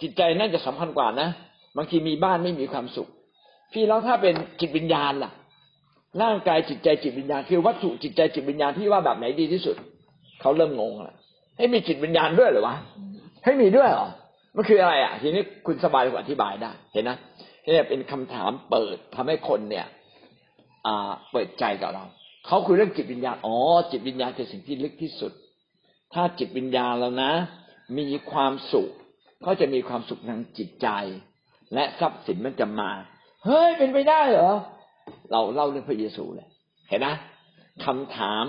[0.01, 1.29] จิตใจน่าจะสำคัญกว่านะ
[1.77, 3.07] บางทีมีบ้านไม่มีความสุข
[3.73, 5.31] พี่แล้วถ้าเป็นจิตวิญญาณล่ะ
[6.21, 9.75] ร่างกายจิตใจจิตวิญญาณ คือวัตถุจิตใจจิตวิญญาณพี่ว่าแบบไหนดีที่สุด
[10.41, 11.15] เขาเริ่มงงละ
[11.57, 12.75] ให้มีจิตวิญญาณด้วยหรือวะ
[13.45, 14.07] ให้มีด้วยเหรอ
[14.55, 17.17] มันคืออะไรอะ ทีนี้คุณสบายกว่าอธิบายได้ เห็นนะ
[17.63, 19.85] นี่เป็นคำถามเปิดทำให้คนเนี่ย
[20.85, 22.05] อ่า เปิดใจกับเรา
[22.47, 23.57] เขาคุยเรื่องจิตวิญญาณอ๋อ
[23.91, 25.31] จิตวิญญาณคือสิ่งที่ลึกที่สุด
[26.13, 27.31] ถ้าจิตวิญญาณแล้วนะ
[27.97, 28.89] มีความสุข
[29.45, 30.87] ก็จะมีความสุขทางจิตใจ
[31.73, 32.91] และทรัพย์สินมันจะมา
[33.45, 34.51] เฮ้ยเป็นไปได้เหรอ
[35.31, 36.47] เราเล่าเรื่องพระเยซูเลย
[36.89, 37.15] เห็นนะ
[37.85, 38.45] คำถาม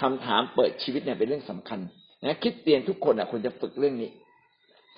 [0.00, 1.80] คำถามเปิดชีวิตเนี่ยเป็นเรื่องสำคัญ
[2.24, 4.10] นะคิดเตียนทุกคนอะควรจะฝึกเรื่องนี้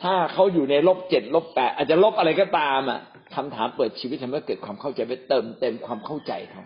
[0.03, 3.01] ถ้าเขาอยู่ในลบเจ็ดลบแปดอาจจะลบอะไรก็ตามอะ
[3.37, 6.65] คำถามเปิดชีวิตทำให้เกิดความเข้าใจไปเติมเต็มความเข้าใจเขา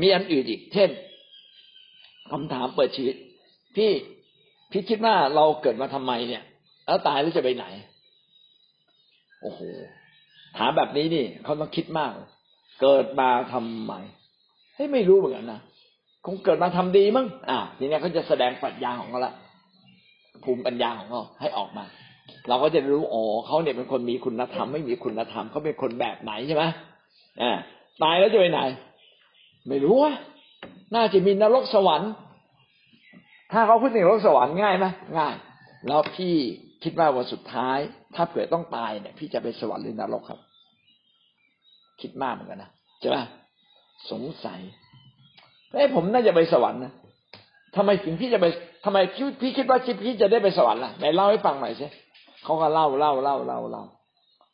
[0.00, 0.90] มีอันอื่นอีก เช่น
[2.32, 3.16] คำถามเปิดชีวิต
[3.76, 3.90] พี่
[4.70, 6.42] พี่คิดว่าเราเกิดมาทำไมเนี่ย
[6.86, 7.64] แล้วตายแล้วจะไปไหน
[9.42, 9.60] โอ้โห
[10.56, 12.10] ถามแบบนี้นี่เขาต้องคิดมาก
[12.82, 13.92] เกิดมาทำไม
[14.74, 15.60] เฮ้ยไม่รู้เหมือนกันนะ
[16.26, 19.34] คงเกิดมาทำดีมั้งอ่าทีนี้เขาจะแสดงปัญญาของเขาละ
[20.44, 21.84] ภูมิปัญญาของเขาให้ออกมา
[22.48, 26.64] เราก็จะรู้อ๋อเขาเนี่ยเป็นคนมีคุณธรรมไม่มีคุณธรรมเขาเป็นคนแบบไหนใช่ไหม
[27.42, 27.50] อ่า
[28.02, 28.60] ตายแล้วจะไปไหน
[29.68, 30.12] ไม่รู้ว่า
[30.94, 32.12] น่าจะมีนรกสวรรค์
[33.52, 34.86] ถ้าเขาพูดถึงนรกสวรรค์ง่ายไหม
[35.18, 35.34] ง่าย
[35.88, 36.34] แล้วพี่
[36.82, 37.78] คิดว่าวันสุดท้าย
[38.14, 40.40] ถ้าเผื่อต้องตายเนี่ย พี่จะไปสวรรค์หรือนรกครับ
[42.00, 43.18] คิดมากเหมือนกันนะใช่ไหม
[44.10, 44.60] สงสัย
[45.72, 46.92] เอ้ผมน่าจะไปสวรรค์นะ
[47.76, 48.46] ทำไมถึงพี่จะไป
[48.84, 51.86] ทำไมพี่พี่คิดว่าพี่จะได้ไปสวรรค์ล่ะไหนเล่าให้ฟังหน่อยสิ
[52.44, 53.84] เขาก็เล่าเล่าเล่าเล่าเล่า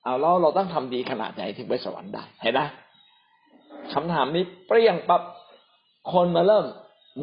[0.04, 2.60] เอาเราเราต้องทำดีขนาดไหนถึงไปสวรรค์ได้เห็นไหม
[3.92, 5.22] คำถามนี้เปรี้ยงปั๊บ
[6.12, 6.64] คนมาเริ่ม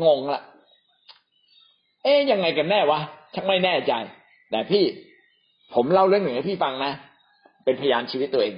[0.03, 0.41] งงละ
[2.03, 2.99] เอ๊ยยังไงกันแน่วะ
[3.33, 3.93] ชักไม่แน่ใจ
[4.51, 4.83] แต่พี่
[5.73, 6.93] ผมเล่าเรื่องหนึ่งให้พี่ฟังนะ
[7.65, 8.53] เป็นพยานชีวิตตัวเอง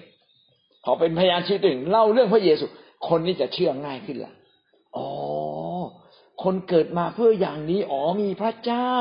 [0.84, 2.66] พอเป็นพยานชีวิตตัวเองเล่าเรื่องพระเยซู
[3.08, 4.34] คนนี้จะเชื่อง่ายขึ้นละ
[4.98, 5.10] อ๋อ
[6.44, 8.94] คนเกิดมาเพื่ออย่างนี้ อ๋อมีพระเจ้า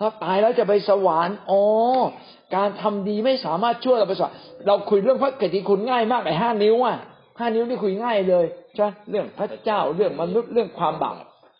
[0.00, 1.62] ถ้าตายแล้วจะไปสวรรค์ อ๋อ
[2.56, 4.36] การทำดีไม่สามารถช่วยเราไปสวรรค์
[4.66, 6.96] เราคุยเรื่องพระเกิคุณง่ายมากไอ้ห้านิ้วอะ
[7.38, 11.16] ห้านิ้วนี่คุยง่ายเลยใช่เรื่องพระเจ้าเรื่องมนุษย์เรื่องความบาป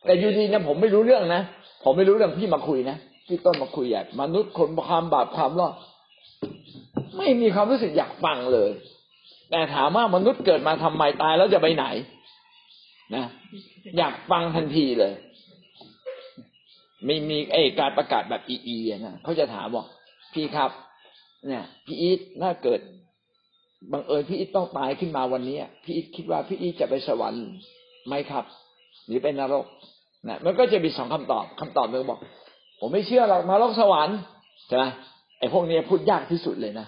[0.08, 1.42] แต่อยู่ดีนะผมไม่รู้เรื่องนะ
[1.84, 5.74] ผมไม่รู้เรื่องพี่มาคุยนะพี่ต้นมาคุยอยากมนุษย์คนความบาปความรอด
[7.16, 8.70] ไม่มีความรู้สึกอยากฟังเลย
[9.50, 11.84] แต่ถามว่ามนุษย์เกิดมาทำไมตายแล้วจะไปไหน
[13.14, 13.24] นะ
[13.98, 15.12] อยากฟังทันทีเลย
[17.06, 19.86] มีมีไอการประกาศแบบอีอีนะเขาจะถามบอก
[20.32, 20.70] พี่ครับ
[21.46, 22.80] เนี่ย พี่อีทถ้าเกิด
[23.92, 27.46] บังเอิญพี่อีทต้องตายขึ้นมาวันนี้พี่อีทคิดว่าพี่อีทจะไปสวรรค์
[28.06, 28.44] ไหมครับ
[29.06, 29.66] หรือเป็นนรก
[30.26, 32.18] นะมันก็จะมีสองคำตอบคำตอบหนึ่งบอก
[32.80, 34.18] ผมไม่เชื่อหรอกนรกสวรรค์
[34.68, 34.84] ใช่ไหม
[35.38, 36.86] ไอ้พวกนี้พูดยากที่สุดเลยนะ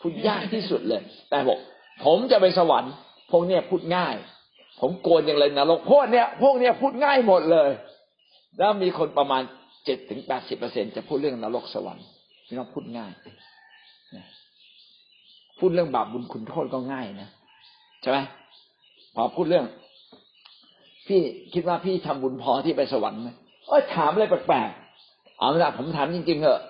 [0.00, 1.58] พูดยากที่สุดเลย แต่บอก
[2.04, 2.92] ผมจะไปสวรรค์
[3.30, 4.14] พวกเนี้ยพูดง่าย
[4.80, 7.70] ผมโกนอย่างเลยนรกพวกเนี้ยพวกเนี้ยพูดง่ายหมดเลย
[8.58, 9.42] แล้วมีคนประมาณ
[9.84, 12.06] เจ็ดถึงแปดสิบเปอร์เซ็นจะพูดเรื่องนรกสวรรค์
[12.46, 13.12] พี่น้องพูดง่าย
[15.58, 17.28] พูดเรื่องบาปบุญคุณโทษก็ง่ายนะ
[18.02, 18.18] ใช่ไหม
[19.14, 19.66] พอพูดเรื่อง
[21.06, 21.20] พี่
[21.54, 23.28] คิดว่าพี่ทำบุญพอที่ไปสวรรค์ไหม
[23.68, 26.62] เอ้ยถามอะไรแปลกๆเอาละผมถามจริงๆเหอะ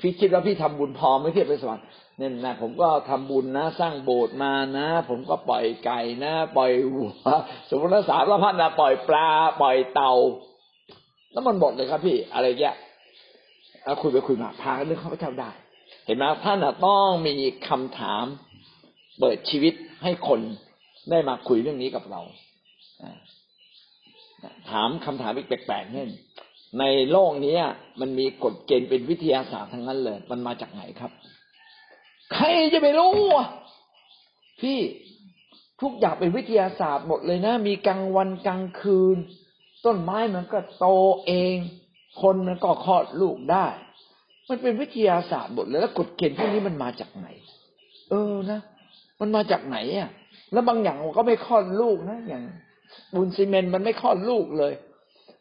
[0.00, 1.84] พี่คิดว่าพี่ทำบุญพอไม่ที่ไปสวรรค์
[2.16, 7.12] เนี่ยนะผมก็ทำบุญนะ สร้างโบสถ์มานะ ผมก็ปล่อยไก่นะ ปล่อยวัว
[7.68, 9.28] สมมติว่าสารพัดนะปล่อยปลา
[9.62, 10.14] ปล่อยเต่า
[11.32, 12.74] แล้วมันหมดเลยครับพี่ อะไรเงี้ย
[14.02, 15.50] คุยไปคุยมาพาเรื่องข้าพเจ้าได้
[16.06, 17.34] เห็นไหมท่านต้องมี
[17.68, 18.24] คำถาม
[19.20, 20.40] เปิดชีวิตให้คน
[21.10, 22.20] ได้มาคุยเรื่องนี้กับเรา
[24.70, 26.04] ถามคำถามอีกแปลกๆเนี่
[26.78, 27.56] ในโลกนี้
[28.00, 31.10] มันมีกฎเกณฑ์เป็นวิทยาศาสตร์ทั้งนั้นเลย มันมาจากไหนครับ
[32.34, 33.48] ใครจะไปรู้อะ
[34.60, 34.78] พี่
[35.82, 39.16] ทุกอย่างเป็นวิทยาศาสตร์หมดเลยนะ มีกลางวันกลางคืน
[39.84, 40.86] ต้นไม้มันก็โต
[41.26, 41.56] เอง
[42.22, 43.66] คนมันก็คลอดลูกได้
[44.48, 47.28] มันเป็นวิทยาศาสตร์หมดเลยแล้วกฎเกณฑ์พวกนี้มันมาจากไหน
[48.10, 48.60] เออนะ
[49.20, 50.10] มันมาจากไหนอะ
[50.52, 52.42] แล้วบางอย่างก็ไม่คลอดลูกนะอย่าง
[53.14, 54.72] บุญซีเมนต์มันไม่คลอดลูกเลย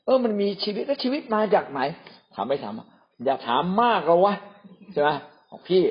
[0.06, 1.80] เออมันมีชีวิตแล้วชีวิตมาจากไหน
[2.36, 2.74] ถามไม่ถาม
[3.26, 4.36] อย่าถามมากเราวะ
[4.94, 5.10] ใช่ไหม
[5.68, 5.84] พี่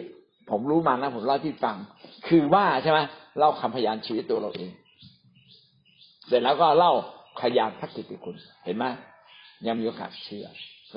[0.51, 1.77] ผมรู้มานะผมเล่าที่ฟัง
[2.29, 2.99] คือว่าใช่ไหม
[3.39, 4.71] เล่าคำพยานชีวิตตัวเราเอง
[6.29, 6.93] เสร็จแล้วก็เล่า
[7.41, 8.85] พยานพระกิตติคุณ เห็นไหม
[9.67, 10.47] ยังมีโอกาสเชื่อ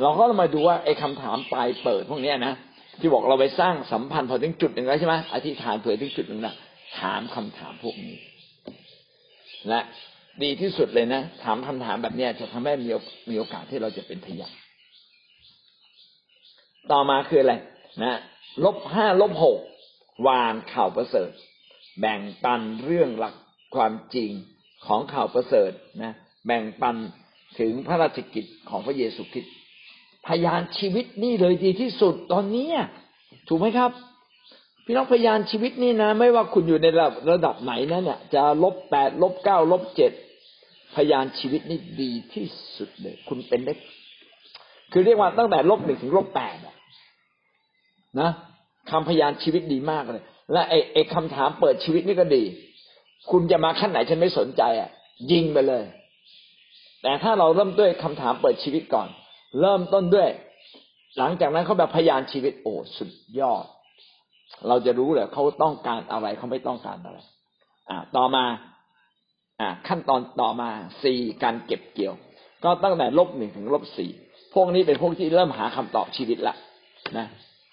[0.02, 2.54] เราก็มาดูว่าไอ้คาถามปลายเปิดพวกเนี้ยนะ
[3.00, 6.56] ที่บอกเราไปสร้างสัมพันธ์พอถึงจุดหนึ่งแล้วใช่ไหมอธิษฐานเผื่อถึงจุดหนึ่งนะ
[7.00, 8.18] ถามคำถามพวกนี้
[9.70, 9.80] และ
[10.44, 12.90] ดีที่สุดเลยนะ ถามคำถามแบบนี้จะทำให้มี
[13.30, 14.54] มีโอกาสที่เราจะเป็นพยาน
[16.92, 17.54] ต่อมาคืออะไร
[18.04, 18.18] นะ
[18.66, 19.60] ลบห้าลบหก
[20.28, 21.30] วานข่าวประเสริฐ
[22.00, 23.36] แบ่งปันเรื่องหลัก
[23.76, 24.32] ความจริง
[24.86, 25.72] ของข่าวประเสริฐ
[26.04, 26.14] นะ
[26.46, 26.96] แบ่งปัน
[27.60, 29.54] ถึงพระราชกิจของพระเยซูคริสต์
[30.28, 32.68] พยานชีวิตนี่เลยดีที่สุดตอนนี้
[33.48, 33.92] ถูกไหมครับ
[34.86, 40.12] พี่น้องพยานชีวิตนี่นะ ไม่ว่าคุณอยู่ในระดับระดับไหนนะเนี่ยจะลบแปดลบเก้าลบเจ็ด
[40.96, 42.46] พยานชีวิตนี่ดีที่
[42.78, 43.74] สุดเลย คุณเป็นได้
[44.92, 46.56] คือเรียกว่าตั้งแต่ลบหนึ่งถึงลบแปด
[48.22, 48.32] นะ
[48.92, 50.24] คำพยานชีวิตดีมากเลย
[50.54, 52.44] และไอ้ไอ้คำถามเปิดชีวิตนี่ก็ดี
[53.32, 54.90] คุณจะมาขั้นไหนฉันไม่สนใจอะ
[55.32, 55.84] ยิงไปเลย
[57.04, 59.08] แต่ถ้าเราเริ่มด้วยคำถามเปิดชีวิตก่อน
[59.62, 60.30] เริ่มต้นด้วย
[61.18, 63.66] หลังจากนั้นเขาแบบพยานชีวิตโอ้สุดยอด
[64.68, 67.18] เราจะรู้เลยเขาต้องการอะไรเขาไม่ต้องการอะไร
[67.90, 68.44] อ่าต่อมา
[69.60, 70.70] อ่าขั้นตอนต่อมา
[71.04, 72.14] สี่การเก็บเกี่ยว
[72.64, 74.12] ก็ตั้งแต่ลบหนึ่งถึงลบสี่
[74.54, 76.56] พวกนี้เป็นพวกที่เริ่มหาคำตอบชีวิตละ
[77.18, 77.28] นะ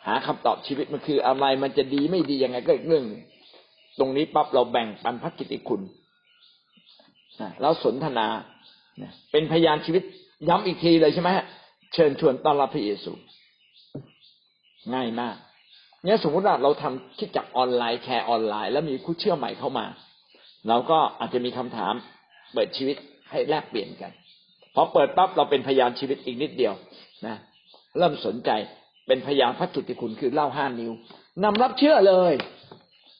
[0.06, 3.04] หาคำตอบชีวิตมันคืออะไรมันจะดีไม่ดียังไงก็อีกเรื่อง
[3.98, 5.80] ตรงนี้ปั๊บเราแบ่งปันพระกิติคุณ
[7.40, 8.26] นะแล้วสนทนา
[9.32, 10.02] เป็นพยานชีวิต
[10.48, 11.30] ย้ำอีกทีเลยใช่ไหม
[11.94, 13.12] เชิญชวนต้อนรับพระเยซู
[14.94, 15.36] ง่ายมาก
[16.04, 19.86] เนี่ยสมมติว่าเราทำคิดจักออนไลน์แชร์ออนไลน์ แล้วมีผู้เชื่อใหม่เข้ามา
[20.68, 21.94] เราก็อาจจะมีคำถาม
[22.52, 22.96] เปิดชีวิต
[23.30, 24.12] ให้แลกเปลี่ยนกัน
[24.74, 26.74] พอเปิดปั๊บเราเป็นพยานชีวิตอีกนิดเดียว
[27.26, 27.36] นะ
[27.98, 28.50] เริ่มสนใจ
[29.06, 30.92] เป็นพยานพระจุติคุณคือเล่าห้านิ้ว
[31.44, 32.32] นำรับเชื่อเลย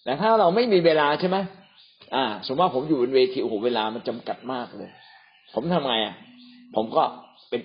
[0.05, 1.37] แต่ถ้าเราไม่มีเวลาใช่ไหม
[2.15, 4.91] อ่า สมมติว่าผมอยู่บนเวทีโอ้โหเวลามันจำกัดมากเลย
[5.55, 6.15] ผมทำไงอะ
[6.75, 7.05] ผมก็
[7.49, 7.61] เป็น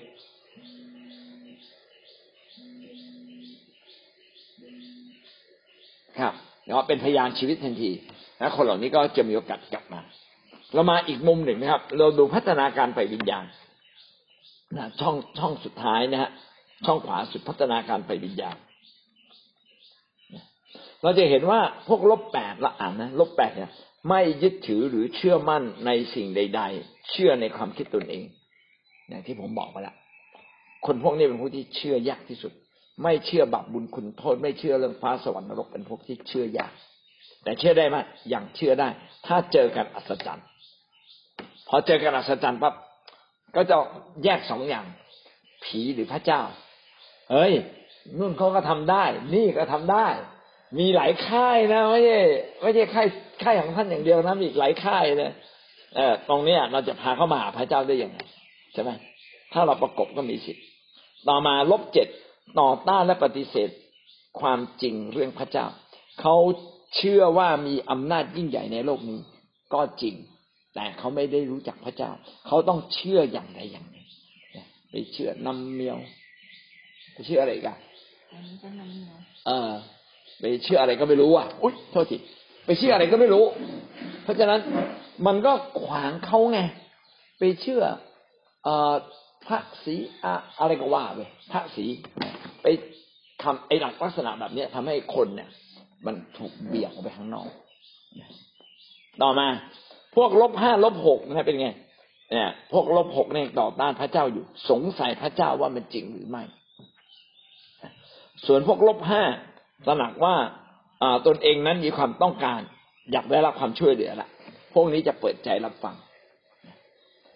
[6.19, 6.33] ครับ
[6.65, 7.91] แล้วเป็นพยานชีวิตทันที
[8.41, 10.01] นะคนเหล่านี้ก็จะมีโอกาสกลับมา
[10.73, 13.45] เรามาอีกมุมหนึ่งนะครับ เราดูพัฒนาการไปวิญญาณ
[14.77, 16.29] นะช่องช่องสุดท้ายนะฮะ
[16.85, 18.57] ช่องขวาสุดพัฒนาการไปวิญญาณ
[21.03, 23.71] เราจะเห็นว่าพวกลบแปดละอ่านนะลบแปดเนี่ย
[24.09, 28.25] ไม่ยึดถือหรือเชื่อมั่นในสิ่งใด ๆ เชื่อในความคิดตนเอง
[29.07, 29.95] อย่างที่ผมบอกไปแล้ว
[30.85, 32.51] คนพวกนี้เป็นพวกที่เชื่อยากที่สุด
[33.03, 36.73] ไม่เชื่อบาปบุญคุณโทษ ไม่เชื่อเรื่องฟ้าสวรรค์นรกเป็นพวกที่เชื่อยาก
[37.43, 37.97] แต่เชื่อได้ไหม
[38.33, 38.89] ย่างเชื่อได้
[39.25, 40.45] ถ้าเจอกันอัศจรรย์
[41.67, 42.73] พอเจอกันอัศจรรย์ปั๊บ
[43.55, 43.75] ก็จะ
[44.23, 44.85] แยกสองอย่าง
[45.63, 46.41] ผีหรือพระเจ้า
[47.31, 47.53] เฮ้ย
[48.19, 50.07] นุ่นเขาก็ทำได้ นี่ก็ทำได้
[50.79, 52.19] มีหลายค่ายนะไม่ใช่
[52.61, 53.07] ไม่ใช่ค่าย
[53.43, 55.31] ค่ายของท่านอย่างเดียวนะมีอีกหลายค่ายเลย
[55.95, 58.19] เออตรงนี้เราจะพาเข้ามาหาพระเจ้าได้ยังไง
[58.73, 58.89] ใช่ไหม
[59.53, 60.65] ถ้าเราประกบก็มีสิทธิ์
[61.27, 62.07] ต่อมาลบเจ็ด
[62.59, 63.69] ต่อต้านและปฏิเสธ
[64.39, 65.65] ความจริงเรื่องพระเจ้า
[66.21, 66.35] เขา
[66.95, 69.19] เชื่อว่ามีอำนาจยิ่งใหญ่ในโลกนี้
[69.73, 70.15] ก็จริง
[70.75, 72.11] แต่เขาไม่ได้รู้จักพระเจ้า
[72.47, 74.05] เขาต้องเชื่ออย่างใดอย่างหนึ่ง
[74.91, 75.97] ไปเชื่อนำเมียว
[77.13, 77.77] ไปเชื่ออะไรกัน
[79.47, 79.71] เออ
[80.39, 82.17] ไปเชื่ออะไรก็ไม่รู้อะอุ้ยโทษที
[82.65, 83.45] ไปเชื่ออะไรก็ไม่รู้
[84.23, 84.59] เพราะฉะนั้น
[85.27, 86.59] มันก็ขวางเขาไง
[87.39, 87.83] ไปเชื่อ
[88.63, 88.93] เอ่อ
[89.47, 91.85] พระศีอะอะไรก็ว่าไปพระศี
[92.61, 92.67] ไป
[93.41, 95.49] ทำไอ้หลักลักษณะแบบเนี้ยทำให้คนเนี่ย
[96.05, 97.49] มันถูกเบี่ยงออกไปข้างนอก
[99.21, 99.47] ต่อมา
[100.15, 101.69] พวกลบห้าลบหกนะเป็นไง
[102.31, 106.43] เนี่ย พวกลบหกเนี่ยต่อต้านพระเจ้าอยู่ สงสัยพระเจ้าว่ามันจริงหรือไม่
[108.45, 109.23] ส่วนพวกลบห้า
[109.87, 110.35] ตระหนักว่า
[111.27, 112.61] ตนเองนั้นมีความต้องการ
[113.11, 114.29] อยากได้รับความช่วยเหลือละ
[114.73, 115.95] พวกนี้จะเปิดใจรับฟัง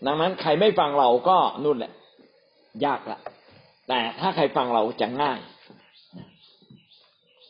[0.05, 1.93] ดังนั้นใครไม่ฟังเราก็นู่นแหละ
[2.85, 3.19] ยากละ
[3.89, 5.39] แต่ถ้าใครฟังเราจะง่าย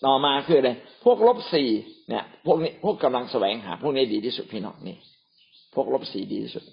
[0.05, 0.71] ต่อมาคืออะไร
[1.03, 1.69] พวกลบสี่
[2.09, 4.97] เนี่ย พวกนี้พวกกำลังแสวงหา พวกนี้ดีที่สุดพี่น้องนี่
[5.75, 6.63] พวกลบสี่ดีที่สุด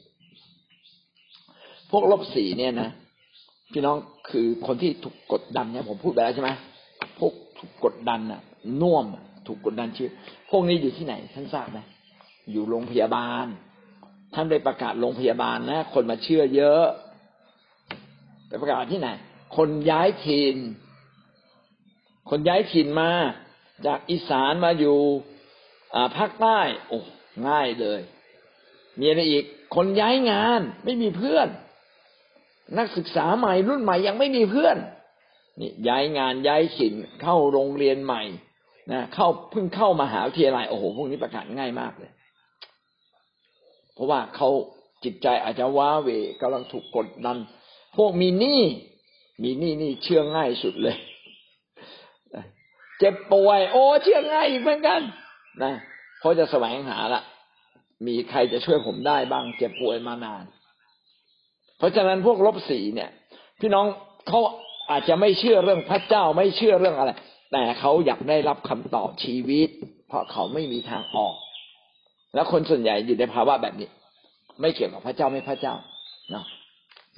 [1.90, 2.90] พวกลบสี่เนี่ยนะ
[3.72, 3.96] พี่น้อง
[4.30, 6.50] คือคนที่ถูกกดดันเนี่ยผมพูดไปแล้วใช่ไหม
[7.18, 8.40] พวกถูกกดดันอะ
[8.82, 9.06] น่วม
[9.46, 10.12] ถูกกดดันชีวิต
[10.50, 11.78] พวกนี้อยู่ที่ไหนท่านทราบไหม
[12.50, 13.46] อยู่โรงพยาบาล
[14.34, 16.84] ท่านได้ประกาศโรงพยาบาลนะคนมาเชื่อเยอะ
[18.48, 19.08] ไปประกาศที่ไหน
[19.56, 20.56] คนย้ายถิ่น
[22.34, 23.10] คนย้ายถิ่นมา
[23.86, 24.98] จากอีสานมาอยู่
[26.16, 26.98] ภาคใต้โอ้
[27.48, 28.00] ง่ายเลย
[28.98, 31.48] มีอะไรอีก คนย้ายงานไม่มีเพื่อน
[32.78, 34.76] นักศึกษาใหม่รุ่นใหม่ยังไม่มีเพื่อน
[35.60, 38.22] นี่ย้ายงานย้ายถิ่นเข้าโรงเรียนใหม่
[38.92, 42.10] นะเข้าเพิ่งเข้ามาหาวิทยาลัยโอ้โหพวกนี้ประกาศง่ายมากเลย
[43.94, 44.48] เพราะว่าเขา
[45.04, 46.08] จิตใจอาจจะว้าเว
[46.40, 47.38] กำลังถูกกดดัน
[47.96, 48.62] พวกมีหนี้
[49.42, 50.98] มีหนี้นี่เชื่อง่ายสุดเลย
[53.02, 55.00] เจ็บป่วย โอ้เชื่อง่ายอีกเหมือนกัน
[55.62, 55.74] นะ
[56.18, 57.22] เพราะจะแสวงหาละ
[58.06, 60.44] มีใครจะช่วยผมได้บ้าง เจ็บป่วยมานาน
[61.78, 63.10] เพราะฉะนั้นพวกลบสีเนี่ย
[63.60, 63.86] พี่น้อง
[64.28, 64.40] เขา
[64.90, 67.10] อาจจะไม่เชื่อเรื่องพระเจ้าไม่เชื่อเรื่องอะไร
[67.52, 69.68] แต่เขาอยากได้รับคำตอบชีวิต
[70.08, 71.34] เพราะเขาไม่มีทางออก
[72.34, 73.88] แล้วคนส่วนใหญ่อยู่ในภาวะแบบนี้
[74.60, 75.74] ไม่เกี่ยวกับพระเจ้าไม่พระเจ้า
[76.30, 76.44] เนาะ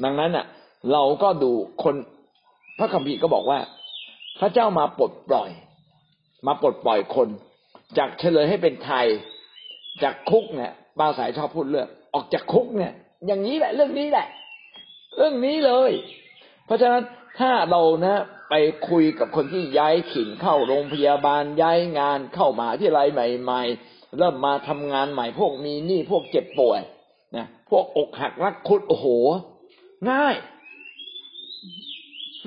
[0.04, 0.46] ดังนั้นอะ
[0.92, 1.50] เราก็ดู
[1.82, 1.94] คน
[2.78, 3.58] พระคัมภีร์ก็บอกว่า
[4.40, 5.50] พระเจ้ามาปลดปล่อย
[6.46, 7.28] มาปลดปล่อยคน
[7.98, 9.06] จากเฉลยให้เป็นไทย
[10.02, 12.92] จากคุกเนี่ยบาสายชอบพูดเรื่อง ออกจากคุกเนี่ย
[13.26, 14.26] อย่างนี้แหละ เรื่องนี้แหละ
[15.16, 15.90] เรื่องนี้เลย
[16.66, 17.02] เพราะฉะนั้น
[17.38, 18.16] ถ้าเรานะ
[18.50, 18.54] ไป
[18.88, 26.80] คุยกับคนที่ย้ายถิ่นเข้าโรงพยาบาลย้ายงานเข้ามาที่ไรใหม่ๆเริ่มมาทำงานใหม่พวกมีหนี้พวกเจ็บป่วย
[27.36, 29.06] นะพวกอกหักรักคุดโอ้โห
[30.10, 30.34] ง่าย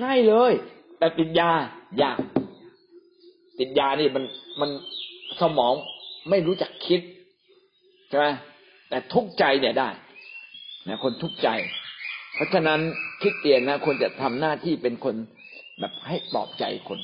[0.02, 0.52] ง่ายเลย
[0.98, 1.52] แต่ติดยา
[2.02, 2.18] ยาก
[3.58, 4.24] ติดยานี่มัน
[4.60, 4.70] มัน
[5.40, 5.74] สมอง
[6.30, 7.00] ไม่รู้จักคิด
[8.08, 8.26] ใช่ไหม
[8.88, 9.88] แต่ทุกใจเนี่ยได้
[10.88, 11.48] นะคนทุกใจ
[12.34, 12.80] เพราะฉะนั้น
[13.22, 15.14] คิดเตียนนะควรจะทำหน้าที่เป็นคน
[15.80, 16.98] แบบให้ปลอบใจคน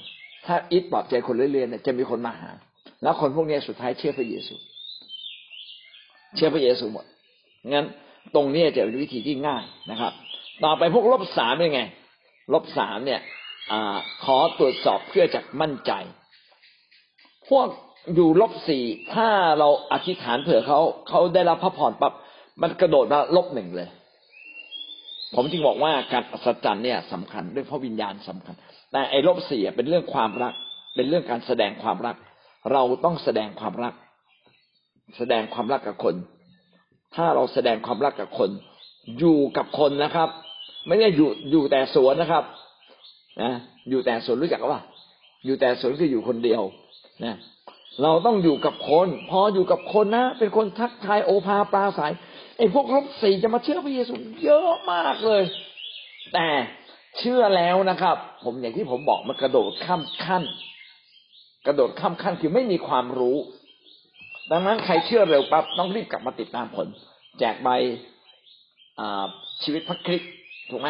[0.47, 2.51] ถ้าอิทปลอบใจคนเรื่อยๆเนี่ยจะมีคนมาหา
[3.03, 4.55] แล้วคนพวกนี้สุดท้ายเชื่อพระเยซู
[6.37, 7.05] เชื่อพระเยซูหมด
[7.73, 7.87] งั้น
[8.35, 10.13] ตรงนี้จะเป็นวิธีที่ง่ายนะครับ
[10.65, 11.83] ต่อไปพวกลบสามเป็นไง
[12.53, 13.21] ลบสามเนี่ย
[13.71, 13.73] อ
[14.25, 15.93] ขอตรวจสอบเพื่อจะมั่นใจ
[17.51, 17.67] พวก
[18.15, 19.29] อยู่ลบสี่ถ้า
[19.59, 22.13] เราอธิษฐานเผื่อเขาเขาได้รับพระพรปั๊บ
[22.63, 23.89] มันกระโดดมาลบหนึ่งเลย
[25.35, 28.55] ผมจึงบอกว่าการอัศจรรย์เนี่ยสำคัญด้วยเพราะวิญญาณสำคัญ
[28.93, 30.55] แต่ไอ้ลบสียเป็นเรื่องความรัก
[30.95, 32.17] เป็นเรื่องการแสดงความรัก
[32.73, 33.95] เราต้องแสดงความรัก
[35.19, 36.15] แสดงความรักกับคน
[37.15, 38.51] ถ้าเราแสดงความรักกับคน
[39.19, 40.29] อยู่กับคนนะครับ
[40.87, 42.45] ไม่ได้อยู่อยู่แต่สวนนะครับ
[43.43, 43.53] นะ
[43.89, 44.81] อยู่แต่สวนรู้จักว่า
[45.45, 46.63] อยู่แต่สวนคืออยู่คนเดียว
[47.23, 47.37] นะ
[48.03, 52.13] เราต้องอยู่กับคน พออยู่กับคนนะ เป็นคนทักทายโอภาปลาสาย
[52.57, 55.43] ไอ้พวกลบสี่จะมาเชื่อพระเยซูเยอะมากเลย
[56.35, 56.47] แต่
[57.19, 60.45] เชื่อแล้วนะครับ ผมอย่างที่ผมบอกมันกระโดดข้ามขั้น
[61.67, 63.37] กระโดดข้ามขั้นคือไม่มีความรู้
[64.53, 66.87] ดังนั้นใครเชื่อเร็วปั๊บต้องรีบกลับมาติดตามผล
[67.39, 67.69] แจกใบ
[69.63, 70.33] ชีวิตพระคริสต์
[70.71, 70.89] ถูกไหม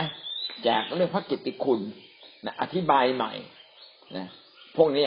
[0.64, 1.80] แจกเรื่องพระกิตติคุณ
[2.44, 3.32] นะอธิบายใหม่
[4.16, 4.26] นะ
[4.76, 5.04] พวกนี้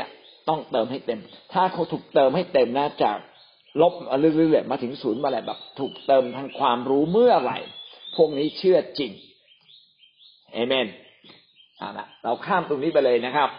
[0.49, 1.19] ต้องเติมให้เต็ม
[1.53, 3.17] ถ้าเขาถูกเติมให้เต็มนะจาก
[3.81, 3.93] ลบ
[4.37, 7.59] เรื่อยๆมาถึงศูนย์มาอะไรแบบ ถูกเติมทางความรู้เมื่อไหร่
[8.15, 9.11] พวกนี้เชื่อจริง
[10.53, 10.87] เอเมน
[11.77, 13.49] เอาละเราข้ามตรงนี้ไปเลยนะครับ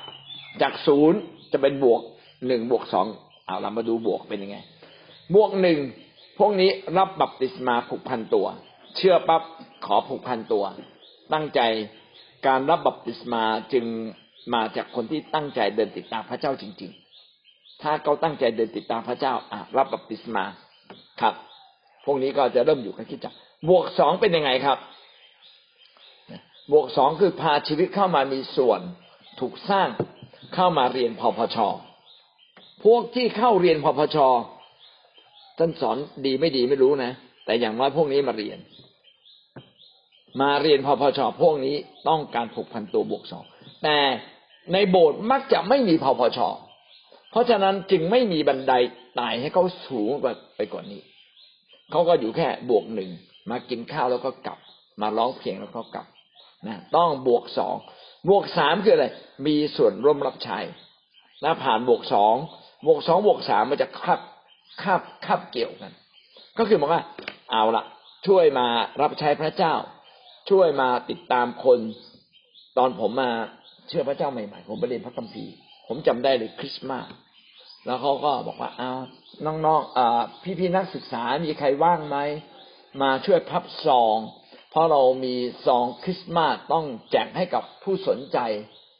[0.62, 1.18] จากศูนย์
[1.52, 2.02] จะเป็นบวก
[2.46, 3.06] หนึ่งบวกสอง
[3.46, 4.56] เอาเรามาดูบวกเป็นยังไง
[5.34, 5.78] บวกหนึ่ง
[6.38, 8.46] พวกนี้รับบัพติศมาผูกพันตัว
[8.96, 9.42] เชื่อปั๊บ
[9.86, 10.64] ขอผูกพันตัว
[11.32, 11.60] ตั้งใจ
[12.46, 13.84] การรับบัพติศมาจึง
[14.54, 16.92] มาจากคนที่ตั้งใจเดินติดตามพระเจ้าจริง
[17.36, 20.44] ๆ ถ้าเขาตั้งใจเดินติดตามพระเจ้าอะรับบัพติศมา
[21.20, 21.34] ครับ
[22.04, 23.34] พวกนี้ก็จะเริ่มอยู่กับคิดจัก
[23.68, 24.78] บวกสองเป็นยังไงครับ
[26.72, 28.80] บวกสองคือพาชีวิตเข้ามามีส่วน
[29.40, 29.88] ถูกสร้าง
[30.54, 31.58] เข้ามาเรียนพพช
[32.84, 34.18] พวกที่เข้าเรียนพพช
[35.58, 37.12] ท่านสอนดีไม่ดีไม่รู้นะ
[37.44, 38.58] แต่อย่างน้อยพวกนี้มาเรียน
[40.40, 41.76] มาเรียนพพชพวกนี้
[42.08, 43.44] ต้องการผูกพันตัวบวกสอง
[43.82, 43.98] แต่
[44.72, 46.38] ในโบสถ์มักจะไม่มีพพช
[47.30, 48.72] เพราะฉะนั้นจึงไม่มีบันได
[49.16, 50.10] ไต่ให้เขาสูง
[50.56, 51.00] ไปกว่านี้
[51.90, 53.10] เขาก็อยู่แค่บวกหนึ่ง
[53.50, 54.58] มากินข้าวแล้วก็กลับ
[55.00, 56.06] มาร้องเพลงแล้วก็กลับ
[56.66, 57.74] นะต้องบวกสอง
[58.28, 59.06] บวกสามคืออะไร
[59.46, 60.58] มีส่วนร่วมรับใช้
[61.44, 62.34] นะผ่านบวกสอง
[62.86, 64.20] บวกสองบวกสามมันจะคับ
[64.82, 65.92] คับคับเกี่ยวกัน
[66.58, 67.02] ก็คือบอกว่า
[67.50, 67.84] เอาละ
[68.26, 68.66] ช่วยมา
[69.02, 69.74] รับใช้พระเจ้า
[70.50, 71.78] ช่วยมาติดตามคน
[72.78, 73.30] ตอนผมมา
[73.88, 75.52] เชื่อพระเจ้าใหม่ๆ ผมไปเรียนพระคัมภีร์
[75.88, 77.06] ผมจำได้เลยคริสต์มาส
[77.86, 78.92] แล้วเขาก็บอกว่าเอา
[79.46, 82.16] น้องๆพี่ๆนักศึกษามีใครว่างไหม
[83.02, 84.16] มาช่วยพับซอง
[84.70, 85.34] เพราะเรามี
[85.66, 88.38] ซองคริสต์มาสต้องแจกให้กับผู้สนใจ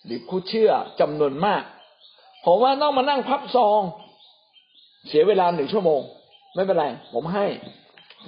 [0.05, 0.71] หรือผู้เชื่อ
[1.01, 1.63] จำนวนมาก
[2.45, 3.81] ผมว่าต้องมานั่งพับซอง
[5.09, 6.01] เสียเวลาหนึ่งชั่วโมง
[6.55, 7.47] ไม่เป็นไร ผมให้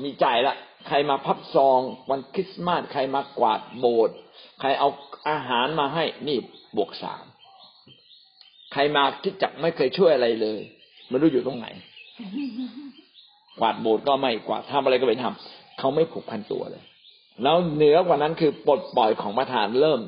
[0.03, 0.57] มีใจละ
[0.87, 4.16] ใครมาพับซองวันคริสต์มาสใครมากวาดโบสถ์
[4.61, 4.89] ใครเอา
[5.31, 6.39] อาหารมาให้นี่
[6.76, 7.24] บวกสาม
[8.72, 10.61] ใครมาคิดจักไม่เคยช่วยอะไรเลย
[11.09, 11.66] ไม่รู้อยู่ตรงไหน
[13.61, 16.83] กวาดโบสถ์ก็ไม่กวาดทำอะไรก็ไปทำเขาไม่ผูกพันตัวเลย
[17.43, 20.01] แล้วเหนือกว่านั้นคือปลดปล่อยของประธานเริ่ม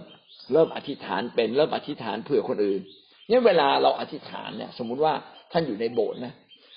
[0.53, 2.81] เริ่มอธิษฐานเป็นเริ่มอธิษฐานเผื่อคนอื่น
[3.29, 5.13] เนี่ยเวลาเราอธิษฐานเนี่ย สมมุติว่า
[5.53, 6.35] ท่านอยู่ในโบสถ์นะ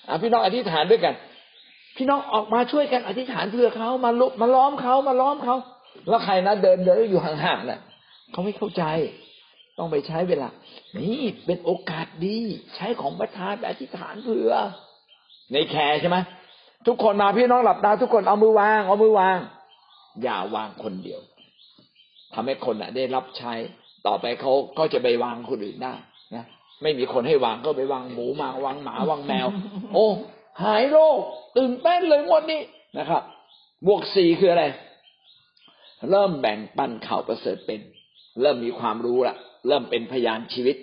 [0.08, 1.14] อะพี่น้องอธิษฐานด้วยกัน
[1.96, 5.56] พี่น้องออกมาช่วยกันอธิษฐานเผื่อเขามาลุมาล้อมเขามาล้อมเขา
[6.08, 7.80] แล้วใครนะเดินเดินอยู่ห่างๆน่ะ
[8.32, 8.84] เขาไม่เข้าใจ
[9.78, 10.48] ต้องไปใช้เวลา
[10.96, 12.38] นี่เป็นโอกาสดี
[12.76, 14.52] ใช้ของประธานอธิษฐานเผื่อ
[15.52, 16.16] ในแคร์ใช่ไหม
[16.86, 19.38] ทุกคนมาพี่น้องหลับตาทุกคนเอามือวางเอามือวาง
[20.22, 21.20] อย่าวางคนเดียว
[22.34, 23.52] ทำให้คนอะ ได้รับใช้
[24.06, 25.94] ต่อไปเขาก็จะไปวางคนอื่นได้
[26.34, 26.44] นะ
[26.82, 29.48] ไม่มีคนให้วางก็ไปวางหมูมาวางหมาวางแมว
[29.94, 30.06] โอ้
[30.62, 31.18] หายโรค
[31.56, 32.60] ตื่นเต้นเลยงวดนี้
[32.98, 33.22] นะครับ
[33.86, 34.64] บวกสี่คืออะไร
[36.10, 37.80] เริ่มแบ่งปันข่าวประเสริฐเป็น
[38.40, 39.36] เริ่มมีความรู้ละ
[39.68, 40.76] เริ่มเป็นพยานชีวิต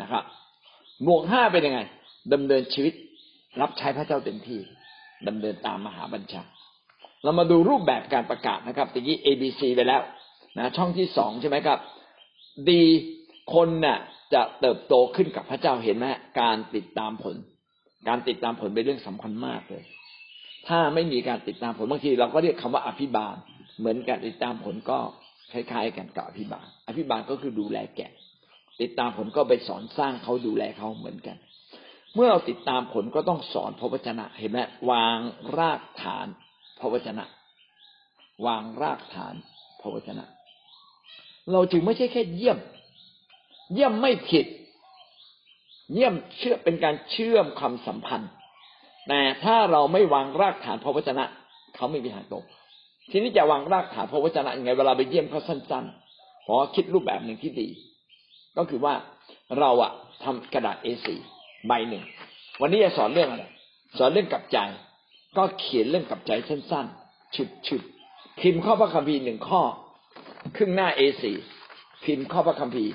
[0.00, 0.24] นะครับ
[1.06, 1.80] บวกห้าเป็นยังไง
[2.32, 2.94] ดำเนินชีวิต
[3.60, 4.60] รับใช้พระเจ้าเต็มที่
[5.28, 6.42] ดำเนินตามมหาบัญชา
[7.22, 10.02] เรามาดูรูปแบบการประกาศนะครับตะกี้ A B C ไปแล้ว
[10.58, 11.78] นะช่องที่สองใช่ไหมครับ
[12.70, 12.82] ดี
[13.54, 13.98] คนน่ะ
[14.34, 16.06] จะเติบโตขึ้นกับพระเจ้าเห็นไหม
[16.40, 17.36] การติดตามผล
[18.08, 19.84] การติดตามผลเป็นเรื่องสำคัญมากเลย
[20.68, 23.34] ถ้าไม่มีการติดตามผลบางทีเราก็เรียกคำว่าอภิบาล
[23.78, 24.98] เหมือนการติดตามผลก็
[25.52, 28.12] คล้ายๆกันกับอภิบาล อภิบาลก็คือดูแลแกะ
[28.80, 31.36] ติดตามผลก็ไปสอนสร้างเขาดูแลเขาเหมือนกัน
[32.14, 34.58] เมื่อเราติดตามผลก็ต้องสอนพระวจนะ เห็นไหม
[34.90, 35.18] วาง
[35.58, 36.26] รากฐาน
[36.80, 37.24] พระวจนะ
[38.46, 39.34] วางรากฐาน
[39.80, 40.24] พระวจนะ
[41.52, 42.58] เราจึงไม่ใช่แค่เยี่ยม
[43.74, 44.46] เยี่ยมไม่ผิด
[45.92, 48.30] เยี่ยมเชื่อเป็นการเชื่อมความสัมพันธ์
[49.08, 51.24] แต่ถ้าเราไม่วางรากฐานพระวจนะ
[51.76, 52.34] เขาไม่มีทางต
[53.10, 57.68] ทีนี้จะวางรากฐานพระวจนะยังไงเวลาไปเยี่ยมเขาสั้นๆเพราะคิดรูปแบบหนึ่งที่ดี
[58.56, 58.94] ก็คือว่า
[59.58, 59.92] เราอะ
[60.24, 61.06] ทำกระดาษ A4
[61.66, 62.04] ใบหนึ่ง
[62.60, 63.44] วันนี้จะสอนเรื่องอะไร
[63.98, 64.58] สอนเรื่องกับใจ
[65.36, 67.34] ก็เขียนเรื่องกับใจสั้นๆ
[67.68, 69.62] ชุดๆพิมพ์ข้อพระคัมภีร์หนึ่งข้อ
[70.56, 71.24] ครึ่งหน้า A4
[72.04, 72.92] พิมพ์ข้อพระคัมภีร์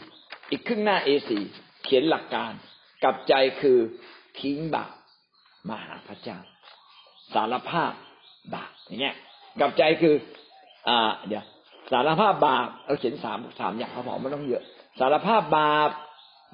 [0.50, 1.30] อีกครึ่งหน้า A4
[1.84, 2.54] เขียนหลักการ
[3.06, 3.78] กับใจคือ
[4.40, 4.94] ทิ้งบาป
[5.70, 6.38] มาหาพระเจ้า
[7.34, 7.92] สารภาพ
[8.56, 9.16] บาปอย่างเงี้ย
[9.60, 10.16] กับใจคือ
[10.90, 11.46] อ่า เดี๋ยว
[11.92, 14.64] สารภาพบาปเราเขียนสามสามอย่างเขาบอกไม่ต้องเยอะ
[15.00, 15.90] สารภาพบาป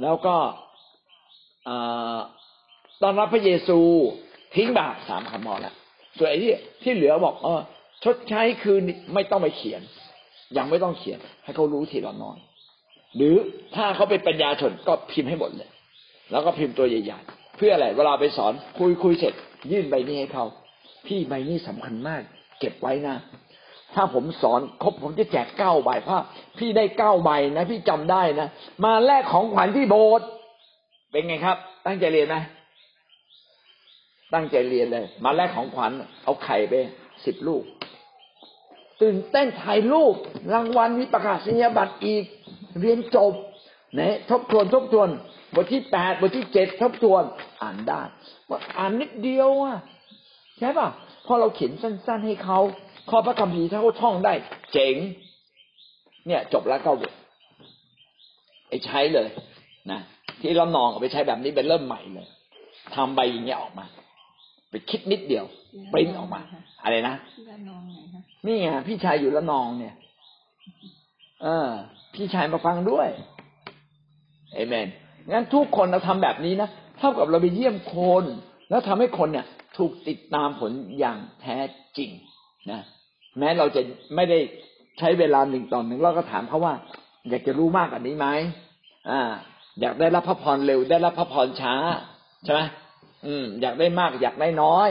[0.01, 0.35] แล้วก็
[3.01, 3.79] ตอนรับพระเยซู
[4.55, 5.75] ทิ้งบาปสามคำมอแล้ว
[6.17, 6.51] ส่วนไอ้ที่
[6.83, 7.61] ที่เหลือบอกเออ
[8.03, 8.77] ชดใช้คือ
[9.13, 9.81] ไม่ต้องไปเขียน
[10.57, 12.37] ยังไม่ต้องเขียน ให้เขารู้ทีละน้อย
[13.15, 13.35] หรือ
[13.75, 15.69] ถ้าเขาเป็นปัญญาชนก็พิมพ์ให้หมดเลย
[16.31, 19.33] แล้วก็พิมพ์ตัวใหญ่ๆเพื่ออะไรเวลาไปสอนคุยคุยเสร็จ
[19.71, 20.45] ยื่นใบนี้ให้เขา
[21.07, 22.21] พี่ใบนี้สำคัญมาก
[22.59, 23.15] เก็บไว้นะ
[23.95, 26.23] ถ้าผมสอนครบผมจะแจกเก้าใบเพราะ
[26.57, 28.47] พี่ได้เก้าใบนะ พี่จำได้นะ
[28.85, 30.27] มาแลกของขวัญที่โบสถ์
[31.11, 32.35] เป็นไงครับ ตั้งใจเรียนไหม
[34.33, 35.91] ตั้งใจเรียนเลย มาแลกของขวัญ
[36.23, 36.73] เอาไข่ไป
[37.25, 37.63] สิบลูก
[39.01, 40.15] ตื่นเต้นถ่ายรูป
[40.53, 42.23] รางวัลมีประกาศนียบัตรอีก
[42.81, 43.33] เรียนจบ
[43.99, 45.09] นี่ยทบทวนทบทวน
[45.55, 47.23] บทที่แปดบทที่เจ็ดทบทวน
[47.61, 48.01] อ่านได้
[48.49, 49.77] ว่าอ่านนิดเดียวอะ
[50.59, 50.87] ใช่ป่ะ
[51.25, 52.59] พอเราเขียนสั้น ๆ ให้เขา
[53.09, 54.33] ข้อพระคัมภีร์ถ้าเขาท่องได้
[54.73, 54.95] เจ๋ง
[56.27, 56.91] เนี่ย จบแล้วก็
[58.69, 59.27] ไอ้ใช้เลย
[59.91, 59.99] นะ
[60.41, 62.27] ที่เรานองเอาไปใช้แบบนี้เป็นเริ่มใหม่เลย
[62.95, 63.85] ทำใบอย่างเงี้ยออกมา
[64.69, 65.45] ไปคิดนิดเดียว
[65.93, 66.41] ปริ้นออกมา
[66.83, 67.15] อะไรนะ
[68.45, 69.95] นี่ไงพี่ชายอยู่ละนองเนี่ย
[71.43, 71.67] เออ
[72.15, 73.07] พี่ชายมาฟังด้วย
[74.53, 74.87] เอเมน
[75.31, 78.23] งั้นทุกคนเราทำแบบนี้นะเท่ากับเราไปเยี่ยมคน
[78.69, 79.45] แล้วทำให้คนเนี่ย
[79.77, 81.57] ถูกติดตามผลอย่างแท้
[81.97, 82.11] จริง
[82.71, 82.81] นะ
[83.39, 83.81] แม้เราจะ
[84.15, 84.39] ไม่ได้
[84.99, 86.73] ใช้เวลาหนึ่งต่อหนึ่งเราก็ถามเขาว่า
[87.29, 88.27] อยากจะรู้มากกว่านี้ไหม
[89.09, 89.21] อ่า
[89.81, 91.75] อยากได้รับพระพรเร็วได้รับพระพรช้า
[92.43, 92.61] ใช่ไหม
[93.25, 94.89] อืม อยากได้มาก อยากได้น้อย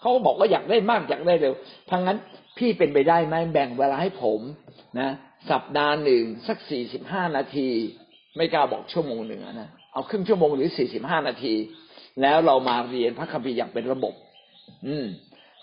[0.00, 1.54] เขาก็บอกว่าอยากได้มากอยากได้เร็ว
[1.90, 2.18] พังนั้น
[2.58, 4.40] พี่เป็นไปได้ไหมแบ่งเวลาให้ผม
[5.00, 5.10] นะ
[5.50, 7.70] สัปดาห์หนึ่งสักสี่สิบห้านาที
[8.36, 11.54] ไม่กล้าบอกชั่วโมงหนึ่งนะเอาครึ่งชั่วโมงหรือสี่สิบห้านาที
[12.22, 14.14] แล้วเรามาเรียนพระคัมภีร์อย่างเป็นระบบ
[14.86, 15.06] อืม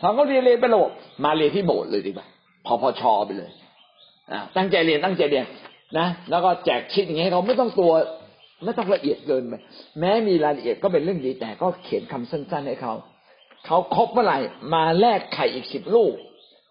[0.02, 0.92] ถ้าเขาเรียนเรียนเป็นระบบ
[1.26, 2.28] มาเรียนที่โบสถ์เลยดีกว่า
[2.66, 3.52] พอพอชอไปเลย
[4.32, 5.46] อ่าตั้งใจเรียนตั้งใจเรียน
[5.98, 7.92] นะแล้วก็แจกชิดอย่างเงี้ยเขาไม่ต้องตัว
[8.66, 9.54] ไม่ต้องละเอียดเกินไป
[10.00, 12.94] แม้มีรายละเอียดก็เป็นเรื่องดีแต่ก็เขียนคำสั้น ๆ ให้เขา
[13.66, 14.40] เขาครบเมื่อไหร่
[14.74, 16.14] มาแลกไข่อีกสิบลูก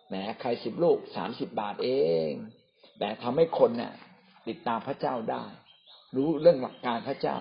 [0.09, 1.89] แหมไข่สิบลูกสามสิบบาทเอ
[2.29, 2.31] ง
[2.99, 3.93] แต่ทำให้คนเนี่ย
[4.49, 5.45] ติดตามพระเจ้าได้
[6.17, 7.37] รู้เรื่องหลักการพระเจ้า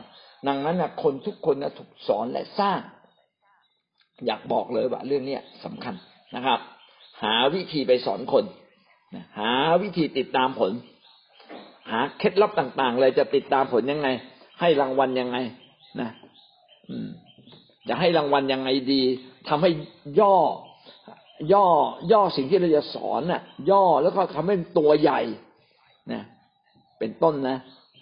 [0.47, 2.79] ดังนั้นนะคนทุกคนนะถูกสอนและสร้าง
[4.25, 5.95] อยากบอกเลยว่าเรื่องเนี้ยสำคัญ
[6.35, 6.59] นะครับ
[7.23, 8.45] หาวิธีไปสอนคน
[9.39, 9.51] หา
[9.81, 10.71] วิธีติดตามผล
[11.91, 14.07] หาเคล็ดลับต่าง ๆ เลยจะติดตามผลยังไง
[14.59, 15.37] ให้รางวัลยังไง
[16.01, 16.09] นะ
[17.89, 19.01] จะให้รางวัลยังไงดี
[19.49, 19.71] ทำให้
[20.19, 20.35] ย่อ
[21.53, 21.65] ย่อ
[22.11, 23.41] ย่อสิ่งที่เราจะสอนน่ะ
[23.71, 25.21] ย่อแล้วก็ทำให้ตัวใหญ่
[26.13, 26.23] นะ
[26.99, 27.57] เป็นต้นนะ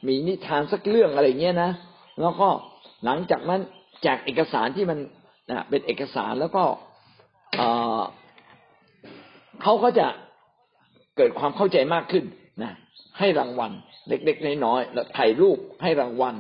[0.08, 1.72] มีนิทานสักเรื่องอะไรเงี้ยนะ
[2.22, 2.48] แล้วก็
[3.06, 3.62] หลังจากนั้น
[4.04, 5.00] แจกเอกสารที่มัน
[5.50, 6.64] นะเป็นเอกสารแล้วก็
[9.62, 10.08] เขาก็จะ
[11.18, 12.24] เกิดความเข้าใจมากขึ้น
[12.64, 12.72] นะ
[13.20, 13.72] ให้รางวัล
[14.08, 16.36] เล็กๆน้อยๆแล้วถ่ายรูปให้รางวัล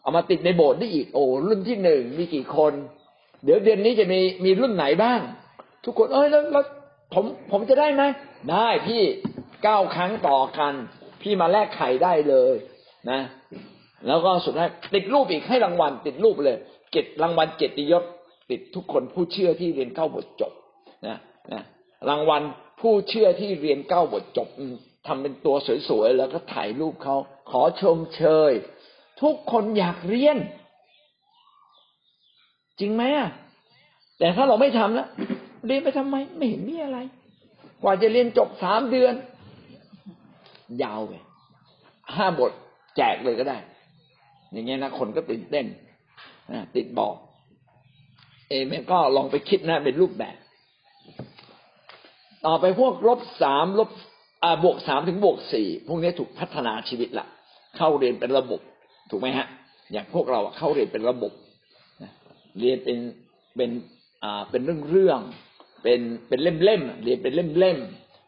[0.00, 2.72] เอามาติดในโบสถ์ได้อีกโอ้รุ่นที่หนึ่งมีกี่คน
[3.44, 5.20] เดี๋ยวเดือนนี้จะมีมีรุ่นไหนบ้าง
[5.84, 6.64] ทุกคนเอ้ยแล้วแล้ว
[7.14, 8.02] ผมผมจะได้ไหม
[8.52, 9.02] ได้พี่
[9.62, 10.74] เก้าครั้งต่อกัน
[11.22, 12.56] พี่มาแลกไข่ได้เลย
[13.10, 13.20] นะ
[14.06, 16.58] แล้วก็สุดท้ายติดรูปอีกให้รางวัล ติดรูปเลย
[16.92, 18.04] เก็บรางวัลเกียรติยศ
[18.50, 20.52] ติดทุกคนผู้เชื่อที่เรียนเก้าบทจบ
[21.06, 21.16] นะ
[21.52, 21.62] นะ
[22.08, 22.42] รางวัล
[22.80, 24.48] ผู้เชื่อที่เรียนเก้าบทจบ
[25.06, 25.56] ทำเป็นตัว
[25.88, 27.16] สวยๆแล้วก็ถ่ายรูปเขา
[27.50, 28.52] ขอชมเชย
[29.22, 30.38] ทุกคนอยากเรียน
[32.80, 33.30] จริงไหมอะ
[34.18, 35.08] แต่ถ้าเราไม่ทำแล้ว
[35.66, 36.98] เรียนไปทำไมไม่เห็นมีอะไร
[37.82, 39.14] กว่าจะเรียนจบสามเดือน
[40.82, 41.12] ยาวไป
[42.16, 42.52] ห้าบท
[42.96, 43.58] แจกเลยก็ได้
[44.52, 45.66] อย่างเงี้ยนะคนก็ตื่นเต้น
[46.76, 47.14] ติดบอก
[48.48, 50.36] เอเมนก็ลองไปคิดนะ เป็นรูปแบบ
[52.46, 53.90] ต่อไปพวกลบสามลบ
[54.64, 57.26] บวกสามถึงบวกสี่พวกนี้ถูกพัฒนาชีวิตละ
[57.76, 58.60] เข้าเรียนเป็นระบบ
[59.10, 59.46] ถูกไหมฮะ
[59.92, 61.32] อย่างพวกเราเข้าเรียนเป็นระบบ
[62.60, 62.98] เรียนเป็น
[63.56, 63.70] เป็น
[64.24, 65.20] อ่าเป็นเรื่องเรื่อง
[65.82, 67.78] เป็นเป็นเล่มเล่มเรียนเป็นเล่มเล่ม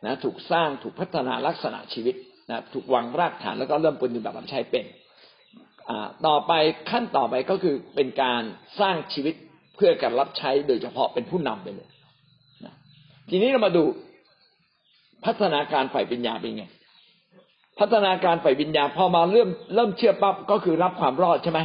[0.07, 2.15] นะ ถูกสร้างถูกพัฒนาลักษณะชีวิต
[2.51, 4.85] นะถูกวางรากฐานแล้วก็เริ่มปฏิบัติใช้เป็น
[6.27, 6.53] ต่อไป
[6.91, 8.43] ขั้นต่อไปก็คือเป็นการ
[8.81, 9.35] สร้างชีวิต
[9.77, 11.89] เพื่อการรับใช้โดยเฉพาะเป็นผู้นำไปเลย
[12.65, 12.75] นะ
[13.29, 13.85] ทีนี้เรามาดู
[15.25, 16.65] พัฒนาการฝ่ายปัญญาเป็นไง
[17.81, 21.61] พัฒนาการฝ่ายวิญญาพอมาเริ่มเริ่มเชื่อปั๊บก็คือรับความรอดใช่ไหม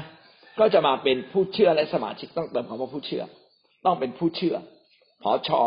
[0.60, 3.24] ก็จะมาเป็นผู้เชื่อและสมาชิกต้องเติมคำว่าผู้เชื่อ
[3.86, 4.56] ต้องเป็นผู้เชื่อ
[5.24, 5.62] ผอชอ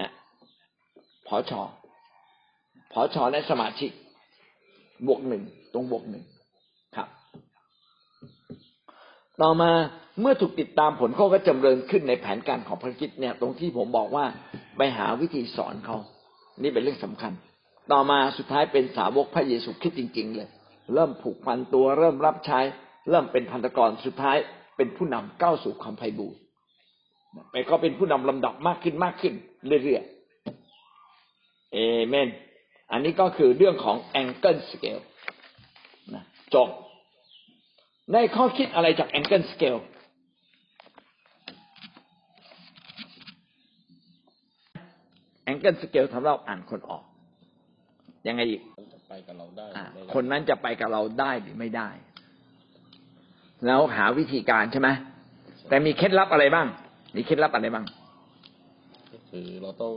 [0.00, 0.12] นะ
[1.28, 1.62] ผอชอ
[2.92, 3.90] ผอชอและสมาชิก
[5.06, 5.42] บวกหนึ่ง
[5.72, 6.24] ตรงบวกหนึ่ง
[6.96, 7.08] ครับ
[9.42, 9.70] ต่อมา
[10.20, 14.24] เมื่อถูกติดตามผลเขาก็จำเริญขึ้นในแผนการของพระคิดเนี่ย ตรงที่ผมบอกว่า
[14.76, 15.96] ไปหาวิธีสอนเขา
[16.62, 17.32] นี่เป็นเรื่องสำคัญ
[17.92, 20.48] ต่อมาสุดท้ายเป็นสาวกพระเยซูคริสต์จริง ๆ เลย
[20.94, 22.60] เริ่มผูกพันตัวเริ่มรับใช้
[23.10, 24.36] เริ่มเป็นพันธกรสุดท้าย
[24.76, 26.34] เป็นผู้นำก้าวสู่ความไพ่บูร
[27.50, 29.34] ไปก็เป็นผู้นำลำดับมากขึ้นมากขึ้น
[29.84, 31.78] เรื่อยๆเอ
[32.08, 32.28] เมน
[32.92, 35.02] อันนี้ก็คือเรื่องของ angle scale
[36.14, 36.24] นะ
[36.54, 36.68] จบ
[38.12, 39.80] ได้ข้อคิดอะไรจาก angle scale
[45.44, 47.02] แองเกิลสเกลทำเราอ่านคนออก
[48.26, 48.62] ยังไงอีก
[49.08, 49.66] ไปกับเราได้
[50.14, 51.88] คนนั้นจะไปกับเราได้หรือไม่ได้
[53.66, 54.88] แล้วหาวิธีการใช่ไหม
[55.68, 56.66] แต่มีเคล็ดลับอะไรบ้าง
[57.16, 57.84] มีเคล็ดลับอะไรบ้าง
[59.12, 59.94] ก็คือเราต้อง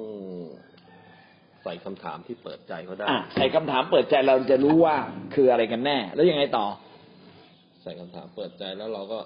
[1.64, 4.96] ใส่คำถามที่เปิดใจเขาได้ใส่คำถามเปิดใจเราจะรู้ว่า
[5.36, 6.66] คืออะไรกันแน่ แล้วยังไงต่อ
[7.84, 9.20] ใส่คำถามเปิดใจแล้วเราก็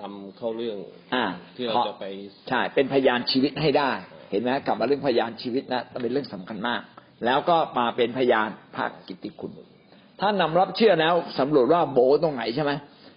[0.00, 0.78] นำเข้าเรื่อง
[1.14, 1.24] อ่า
[1.56, 2.04] ที่เราจะไป
[2.48, 3.90] ใช่เป็นพยานชีวิตให้ได้
[4.30, 6.80] เห็นไหมกลับมาเรื่องพยานชีวิตนะเป็นเรื่องสำคัญมาก
[7.24, 9.52] แล้วก็มาเป็นพยานภาคกิตติคุณ
[10.20, 12.72] ถ้านำรับเชื่อแล้วสำรวจว่าโบตรงไหนใช่ไหม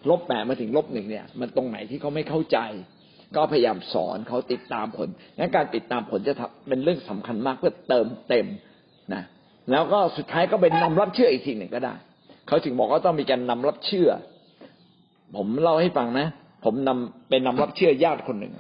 [0.09, 2.57] ลบแปดมาถึงลบหนึ่งเนี่ย มันตรงไหนที่เขาไม่เข้าใจ
[3.35, 5.07] ก็พยายามสอนเขาติดตามผล
[5.37, 6.33] งั้นการติดตามผลจะ
[6.67, 8.47] เป็นเรื่องสำคัญมากเพื่อเติมเต็ม
[9.13, 9.23] นะ
[9.71, 11.93] แล้วก็สุดท้ายก็เป็นนำรับเชื่ออีกทีหนึ่งก็ได้
[12.47, 14.09] เขาถึงบอกว่าต้องมีการนำรับเชื่อ
[15.35, 16.27] ผมเล่าให้ฟังนะ
[16.65, 18.53] ผมนำเป็นนำรับเชื่อญาติคนหนึ่ง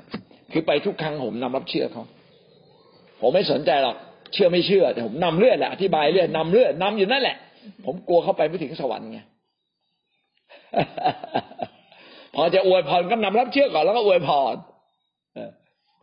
[0.51, 2.03] คือไปทุกครั้งผมนำรับเชื่อเขา
[3.21, 3.95] ผมไม่สนใจหรอก
[4.33, 7.37] เชื่อไม่เชื่อแต่ผมนำเรื่อยแหละอธิบายเรื่อยนำเรื่อยนำอยู่นั่นแหละ
[7.85, 9.19] ผมกลัวเขาไปไม่ถึงสวรรค์ไง
[12.35, 14.55] พอจะอวยพรก็นำรับเชื่อก่อนแล้วก็อวยพร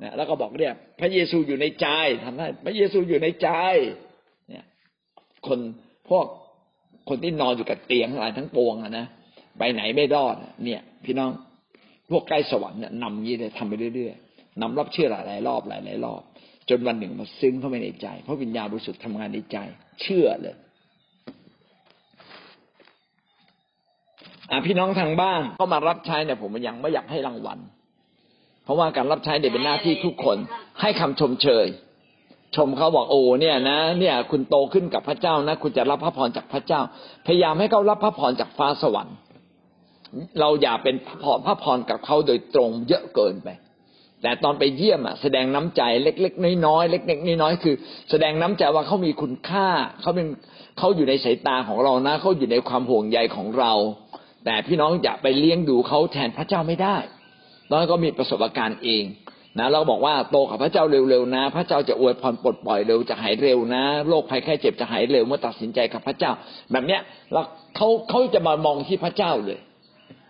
[0.02, 1.86] นะแล้วก็บอกเนี่ย พระเยซูอยู่ในใจ
[2.24, 3.48] ทำได้พระเยซูอยู่ในใจ
[4.48, 4.64] เนี่ย
[5.46, 5.58] คน
[6.08, 6.26] พวก
[7.08, 9.06] คนที่นอนอยู่กับเตียงอะไรทั้งปวงอะนะ
[9.58, 11.30] ไปไหนไม่รอดเนี่ย พี่น้อง
[12.10, 16.22] พวกใกล้สวรรค์เนี่ยนำยี่เลยทำไปเรื่อยๆนำรับเชื่อหลายๆรอบหลายๆรอบ
[16.68, 19.58] จนวันหนึ่งมาซึ้งเข้าไปในใจ เพราะวิญญาณบริสุทธิ์ทำงานในใจ
[20.02, 20.56] เชื่อเลย
[24.66, 27.58] พี่น้องทางบ้านก็มารับใช้เนี่ยผมยังไม่อยากให้รางวัล
[28.64, 30.36] เพราะว่าการรับใช้เนี่ยเป็นหน้าที่ทุกคน
[30.80, 31.66] ให้คำชมเชย
[32.56, 36.80] ชมเขาบอกโอ้เนี่ยนะ เนี่ย คุณโตขึ้นกับพระเจ้านะ คุณจะรับพระพรจากพระเจ้า
[37.26, 39.16] พยายามให้เขารับพระพรจากฟ้าสวรรค์
[40.40, 43.48] เราอย่าเป็นพรพระพรกับเขาโดยตรงเยอะเกินไป
[44.22, 47.74] แต่ตอนไปเยี่ยมอะแสดงน้ำใจเล็กๆน้อยๆเล็กๆน้อยๆคือ
[48.10, 49.68] แสดงน้ำใจว่าเขามีคุณค่า
[50.00, 50.26] เขาเป็น
[50.78, 53.72] เขาอยู่ในสายตาของเรานะเขาอยู่ในความห่วงใยของเรา
[54.44, 56.96] แต่พี่น้องอย่าไปเลี้ยงดูเขาแทนพระเจ้าไม่ได้
[57.70, 59.04] น้องก็มีประสบการณ์เอง
[59.58, 66.32] นะเราบอกว่าโตกับพระเจ้าเร็วๆนะ พระเจ้าจะอวยพรปลดปล่อยเร็วจะหายเร็วนะโรคภัยไข้เจ็บจะหายเร็วเมื่อตัดสินใจกับพระเจ้า
[66.70, 67.00] แบบเนี้ย
[67.32, 67.42] เรา
[67.76, 69.58] เขาเขาจะมามองที่พระเจ้าเลย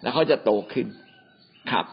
[0.02, 0.86] แล้วเขาจะโตขึ้น
[1.72, 1.84] ครับ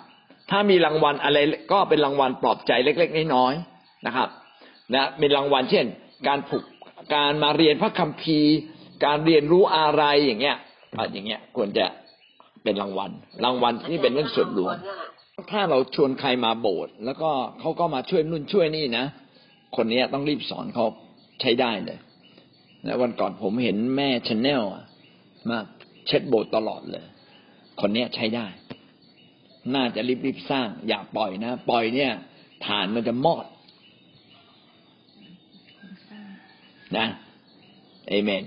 [0.49, 1.38] ถ้ามีรางวัลอะไร
[1.72, 4.30] ก็เป็นรางวัลปลอบใจเล็ก ๆน้อยๆนะครับ
[4.93, 5.86] นะเป็นรางวัลเช่น
[6.28, 6.63] การผูก
[7.15, 8.55] การมาเรียนพระคัมภีร์
[9.05, 10.57] การเรียนรู้อะไรอย่างเงี้ย
[11.11, 11.86] อย่างเงี้ยควรจะ
[12.64, 13.12] เป็นรางวัล
[13.43, 14.76] รางวัลที่เป็นเรื่องส่วนรวม
[15.51, 17.30] ถ้าเราชวนใครมาโบสถ์แล้วก็
[17.60, 19.05] เขาก็มาช่วยนุ่นช่วยนี่นะ
[19.76, 20.86] คนนี้ต้องรีบสอนเขา
[21.41, 21.99] ใช้ได้เลย
[22.86, 24.62] แล้ววันก่อนผมเห็นแม่ชาแนล
[25.49, 25.58] มา
[26.08, 27.05] เช็ดโบสถ์ตลอดเลย
[27.82, 28.45] คนนี้ใช้ได้
[29.76, 32.12] น่าจะรีบรีบสร้าง อย่าปล่อยนะ ปล่อยเนี่ย
[32.66, 33.45] ฐานมันจะมอด
[36.97, 37.08] นะ
[38.10, 38.43] เอเมน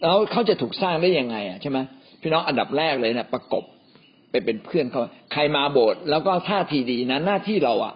[0.00, 1.78] แล้วเขาจะถูกสร้างได้ยังไง อะใช่ไหม
[2.22, 3.64] พี่น้องอันดับแรกเลยนะประกบ
[4.30, 5.00] ไปเป็นเพื่อนเขา
[5.32, 7.94] ใครมาโบสถ์แล้วก็ท่าทีดีนะหน้าที่เราอะ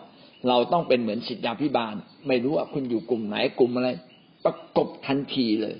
[0.48, 1.94] เราต้องเป็นเหมือนสิทธาพิบาล
[2.28, 3.88] ไม่รู้ว่าคุณอยู่กลุ่มไหนกลุ่มอะไร
[4.44, 5.76] ประกบทันทีเลย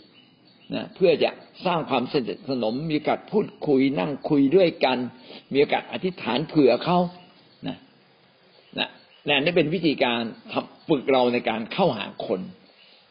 [0.74, 1.30] นะเพื่อจะ
[1.66, 4.98] สร้างความสนิทสนม มีโอกาสพูดคุยนั่งคุยด้วยกัน
[5.52, 6.98] มีโอกาสอธิษฐานเผื่อเขา
[7.66, 7.78] นะ
[8.78, 8.88] นะ
[9.44, 10.22] นี่เป็นวิธีการ
[10.88, 12.40] ฝึกเราในการเข้าหาคน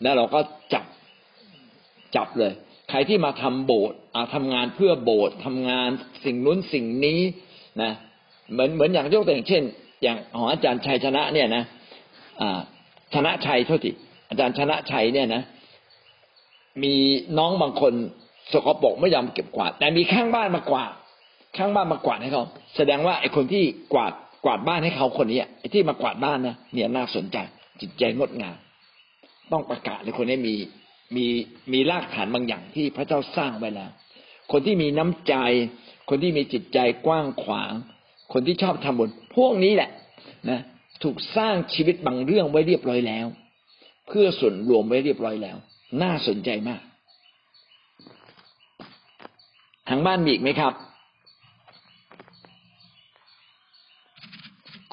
[0.01, 0.39] แล้วเราก็
[0.73, 0.85] จับ
[2.15, 2.53] จับเลย
[2.89, 3.97] ใครที่มาทำโบสถ์
[4.33, 5.89] ทำงานเพื่อโบสถ์ทำงาน
[6.25, 7.19] สิ่งนู้นสิ่งนี้
[7.81, 7.91] นะ
[8.51, 9.63] เหมือนเหมือนอย่างยกตัวอย่างเช่น
[10.03, 11.63] อย่างของอาจารย์ชัยชนะเนี่ยนะ
[13.13, 13.91] ชนะชัยโทษที
[14.29, 15.41] อาจารย์ชนะชัยเนี่ยนะ
[16.83, 16.93] มี
[17.37, 17.93] น้องบางคน
[18.53, 20.91] สกปรกไม่ยอมเก็บกวาด แต่มีข้างบ้านมากวาด
[21.57, 22.43] ข้างบ้านมากวาดให้เขา
[22.75, 23.63] แสดงว่าไอ้คนที่
[23.93, 24.13] กวาด
[24.45, 27.37] กวาดบ้านให้เขาคนนี้ไอ้ที่มากวาดบ้านนะเนี่ยน่าสนใจ
[27.81, 28.55] จิตใจงดงาม
[29.51, 30.55] ต้องประกาศในคนนี้มี
[31.15, 31.25] มี
[31.73, 33.91] มีรากฐานบางอย่างที่พระเจ้าสร้างไว้แล้ว
[34.51, 35.35] คนที่มีน้ำใจ
[36.09, 37.71] คนที่มีจิตใจกว้างขวาง
[38.33, 39.89] คนที่ชอบทำบุญพวกนี้แหละ
[40.49, 40.59] นะ
[41.03, 43.25] ถูกสร้างชีวิตบางเรื่องไว้เรียบร้อยแล้ว
[44.07, 45.57] เพื่อส่วนรวมไว้เรียบร้อยแล้ว
[46.01, 46.81] น่าสนใจมาก
[49.89, 50.73] ทางบ้านมีอีกไหมครับ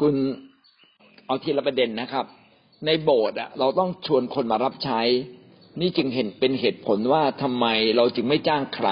[0.01, 0.15] คุณ
[1.27, 2.27] เอาทีละประเด็นนะครับ
[2.87, 5.01] ในโบสถ์อะเราต้องชวนคนมารับใช้
[5.81, 7.67] นี่จึงเห็นเป็นเหตุผลว่าทำไม
[7.97, 8.89] เราจึงไม่จ้างใคร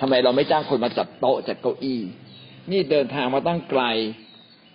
[0.00, 2.00] ทำไมเราไม่จ้างคนมาจัดโต๊ะจัดเก้าอี้
[2.70, 3.82] นี่เดินทางมาตั้งไกล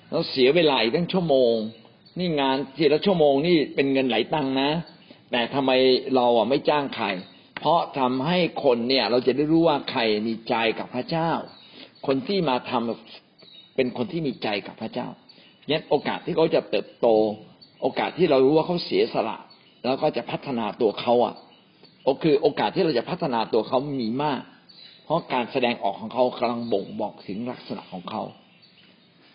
[0.09, 1.53] แล้วเสียเวลาอีกตั้งชั่วโมง
[2.19, 4.69] นี่งานทีละชั่วโมงนี่เป็นเงินไหลตังนะ
[5.31, 5.71] แต่ทำไม
[6.15, 7.07] เราอะไม่จ้างใคร
[7.59, 11.31] เพราะทำให้คนเนี่ย เราจะได้รู้ว่าใครมีใจกับพระเจ้า
[12.07, 15.07] คนที่มาทำเป็นคนที่มีใจกับพระเจ้า
[15.67, 17.07] เนี่โอกาสที่เขาจะเติบโต
[17.81, 19.37] โอกาสที่เรารู้ว่าเขาเสียสละ
[19.83, 21.35] แล้วก็จะพัฒนาตัวเขาอะ
[22.07, 24.41] ก็คือโอกาสที่เราจะพัฒนาตัวเขามีมาก
[25.03, 28.23] เพราะการแสดงออกของเขากำลังบ่งบอกถึงลักษณะของเขา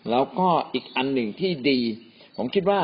[0.09, 1.79] แล้วก็อีกอันหนึ่งที่ดี
[2.37, 2.81] ผมคิดว่า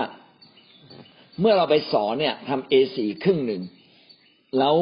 [1.39, 3.61] เมื่อเราไปสอนเนี่ยทำเอสี่ครึ่งหนึ่ง
[4.59, 4.76] แล้ว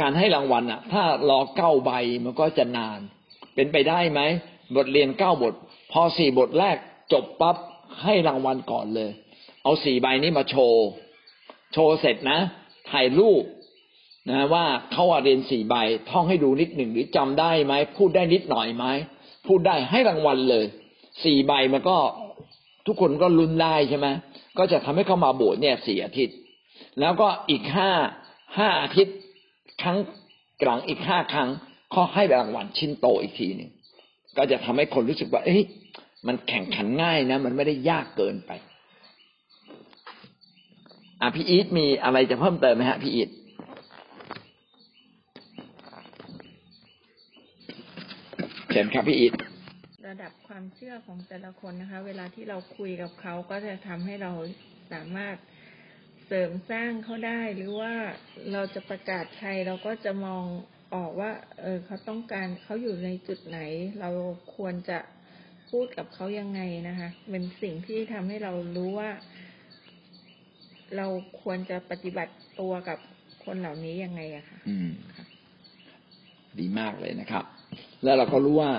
[0.00, 1.90] การให้รางวัลอะ ถ้ารอเก้าใบ
[2.24, 3.00] มันก็จะนาน
[3.54, 4.20] เป็นไปได้ไหม
[4.76, 5.54] บทเรียนเก้าบท
[5.92, 6.76] พอสี่บทแรก
[7.12, 7.56] จบปั๊บ
[8.02, 9.10] ให้รางวัลก่อนเลย
[9.62, 10.86] เอาสี่ใบนี้มาโชว์
[11.72, 12.38] โชว์เสร็จนะ
[12.90, 13.44] ถ่ายรูป
[14.30, 15.74] นะว่าเขาเรียนสี่ใบ
[16.10, 18.84] ท่องให้ดูนิดหนึ่งหรือจำได้ไหมพูดได้นิดหน่อยไหม
[19.46, 20.64] พูดได้ให้รางวัลเลย
[21.24, 21.96] สี่ใบมันก็
[22.86, 24.06] ทุกคนก็ลุ้นได้ใช่ไหม
[24.58, 26.36] ก็จะทำให้เขามาโบสถ์เนี่ยสี่อาทิตย์
[27.00, 27.90] แล้วก็อีกห้า
[28.58, 29.16] ห้าอาทิตย์
[29.82, 29.98] ครั้ง
[30.62, 31.48] กลางอีกห้าครั้ง
[31.92, 33.70] เขาให้รางวัลชิ้นโตอีกทีหนึ่ง
[34.36, 35.62] ก็จะทำให้คนรู้สึกว่า เอ้ย
[36.26, 38.50] มันแข่งขันง่ายนะ มันไม่ได้ยากเกินไป
[41.20, 43.30] อะพี่อีทมีอะไรจะเพิ่มเติมไหมฮะพี่อีท
[48.70, 49.34] เชิญครับพี่อีท
[50.08, 54.32] ระดับความเชื่อของแต่ละคนนะคะ เวลาที่เราคุยกับเขาก็จะทำให้เรา
[54.92, 55.36] สามารถ
[56.26, 57.94] เสริมสร้างเขาได้หรือว่า
[58.52, 60.44] เราจะประกาศใครเราก็จะมอง
[60.94, 63.58] ออกว่า เออเขาต้องการเขาอยู่ในจุดไหน
[64.00, 64.10] เรา
[64.56, 64.98] ควรจะ
[65.70, 69.10] พูดกับเขายังไงนะคะเป็นสิ่งที่ทำให้เรารู้ว่า
[70.96, 71.06] เรา
[71.42, 72.98] ควรจะปฏิบัติตัวกับ
[73.44, 74.90] คนเหล่านี้ยังไงอะค่ะอืม
[76.58, 77.44] ดีมากเลยนะครับ
[78.04, 78.70] แล้วเราก็รู้ว่า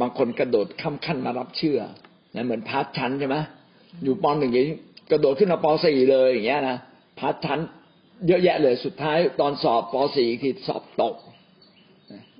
[0.00, 1.80] บางคนกระโดดข้ามขั้นมารับเชื่อ
[2.34, 3.36] นะเหมือนพาร์ทชั้นใช่ไหม
[4.04, 4.66] อยู่ปหนึ่งอย่าง
[5.10, 6.78] กระโดดขึ้นมาปสี่เลยอย่างเงี้ยนะ
[7.18, 7.60] พาร์ทชั้น
[8.26, 11.14] เยอะแยะเลยสุดท้ายตอนสอบปสี่คือสอบตก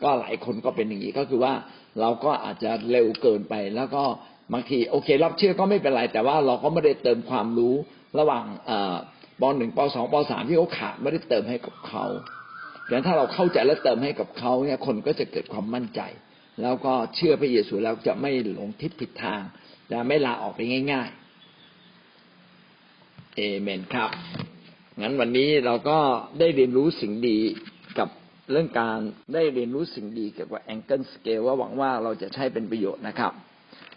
[0.02, 1.54] ก็หลายคนก็เป็นอย่างนี้ก็คือว่า
[2.00, 4.04] เราก็อาจจะเร็วเกินไปแล้วก็
[4.52, 7.74] บางทีโอเครับเชื่อก็ไม่เป็นไร แต่ว่าเราก็ไม่ได้เติมความรู้
[8.18, 8.96] ระหว่างเอ่อ
[9.40, 12.04] ปหนึ่งปสองปสามที่เขาขาดไม่ได้เติมให้กับเขา
[12.86, 16.00] ดังนั้นถ้าเราเข้าใจและเติมให้กับเขาเนี่ยคนก็จะเกิดความมั่นใจ
[16.62, 19.40] แล้วก็เชื่อพระเยซูแล้วจะไม่หลงทิศผิดทาง
[19.92, 20.60] จะไม่ลาออกไป
[20.92, 24.10] ง่ายๆเอเมนครับ
[25.00, 25.98] งั้นวันนี้เราก็
[26.38, 27.38] ได้เรียนรู้สิ่งดี
[27.98, 28.08] กับ
[28.50, 28.98] เรื่องการ
[29.34, 33.32] ได้เรียนรู้สิ่งดีเกี่ยวกับ angle scale ว่าหวังว่าเราจะใช้เป็นประโยชน์นะครับ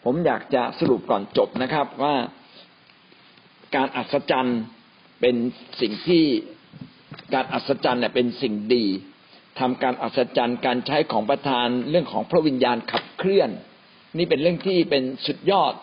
[0.03, 2.15] ผมอยากจะสรุปก่อนจบนะครับ ว่า
[3.75, 4.59] การอัศจรรย์
[5.21, 5.35] เป็น
[5.81, 6.23] สิ่งที่
[7.33, 8.85] การอัศจรรย์เนี่ยเป็นสิ่งดี
[9.59, 13.49] ทำการอัศจรรย์การใช้ของประทานเรื่องของพระวิญญาณขับเคลื่อน
[14.17, 15.73] นี่เป็นเรื่องที่เป็นสุดยอด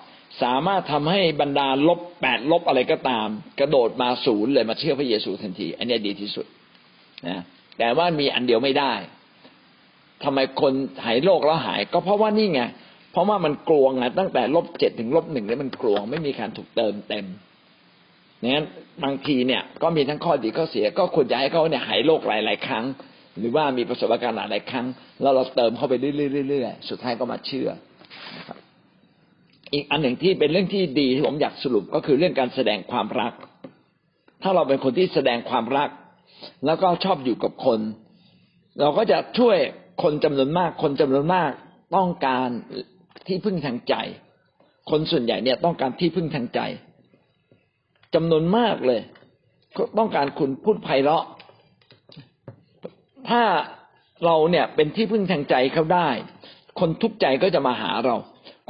[0.43, 3.27] สามารถทำให้บรรดาลบแปดลบอะไรก็ตาม
[3.61, 6.47] กระโดดมาศูนย์เลยมาเชื่อพระเยซูทันที อันนี้ดีที่สุด
[7.29, 7.43] นะ
[7.79, 8.93] แต่ว่ามีอันเดียวไม่ได้
[10.25, 10.73] ทำไมคน
[11.05, 12.63] หายโรคแล้วหาย ก็เพราะว่านี่ไง
[13.13, 17.27] เพราะว่ามันกลวงไงตั้งแต่ลบเจ็ดถึงลบหนึ่งแล้วมันกลวงไม่มีการถูกเติมเต็ม
[18.43, 18.67] นั้น
[19.05, 22.85] บางทีเนี่ยก็มีทั้งข้อดีข้อเสีย ก็ควรจะให้เขาเนี่ยหายโรคหลาย ๆ ครั้ง
[23.39, 24.87] หรือว่ามีประสบการณ์หลายๆครั้ง
[25.23, 27.69] แล้วเราเติมเข้าไปเรื่อยๆๆสุดท้ายก็มาเชื่อ
[29.73, 33.33] อีกอันหนึ่งที่เป็นเรื่องที่ดีที่ผมอยากสรุปก็คือเรื่องการแสดงความรัก
[34.43, 35.91] ถ้าเราเป็นคนที่แสดงความรัก
[36.67, 37.81] แล้วก็ชอบอยู่กับคน
[38.81, 39.57] เราก็จะช่วย
[40.03, 41.51] คนจำนวนมาก คนจำนวนมาก
[41.97, 42.49] ต้องการ
[43.31, 43.95] ที่พึ่งทางใจ
[44.91, 46.61] คนส่วนใหญ่เนี่ยต้องการที่พึ่งทางใจ
[48.15, 49.01] จำนวนมากเลย
[49.99, 51.25] ต้องการคุณพูดไพเราะ
[53.29, 53.43] ถ้า
[54.25, 56.09] เราเนี่ยเป็นที่พึ่งทางใจเขาได้
[56.81, 58.17] คนทุกข์ใจก็จะมาหาเรา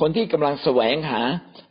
[0.00, 1.20] คนที่กำลังแสวงหา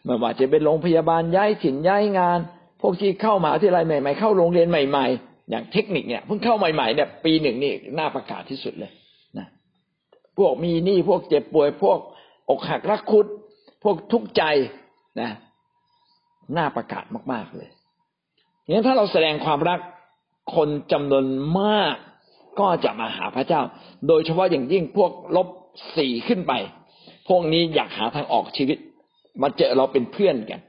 [0.06, 2.40] ไม่ว่าจะเป็นโรงพยาบาลย้ายถิ่นย้ายงาน
[2.82, 8.92] พวกที่เข้ามาที่ไรใหม่ๆเข้าโรงเรียนใหม่ ๆ อย่างเทคนิคเนี่ยเพิ่งเข้าใหม่ๆเนี่ยปีหนึ่งนี่น่าประกาศที่สุดเลย
[9.38, 9.48] นะ
[10.38, 12.00] พวกมีหนี้พวกเจ็บป่วยพวก
[12.50, 13.26] อกหักรักคุด
[13.84, 14.43] พวกทุกข์ใจ
[15.22, 15.32] นะ
[16.58, 17.70] น่าประกาศมาก ๆเลย
[18.70, 19.80] งั้นถ้าเราแสดงความรัก
[20.56, 21.26] คนจำนวน
[21.60, 21.95] มาก
[22.60, 23.62] ก็จะมาหาพระเจ้า
[24.08, 25.47] โดยเฉพาะอย่างยิ่งพวกลบ
[25.97, 26.54] สี่ขึ้นไป
[27.28, 28.78] พวกนี้อยากหาทางออกชีวิต
[29.41, 30.62] มาเจอเราเป็นเพื่อนกัน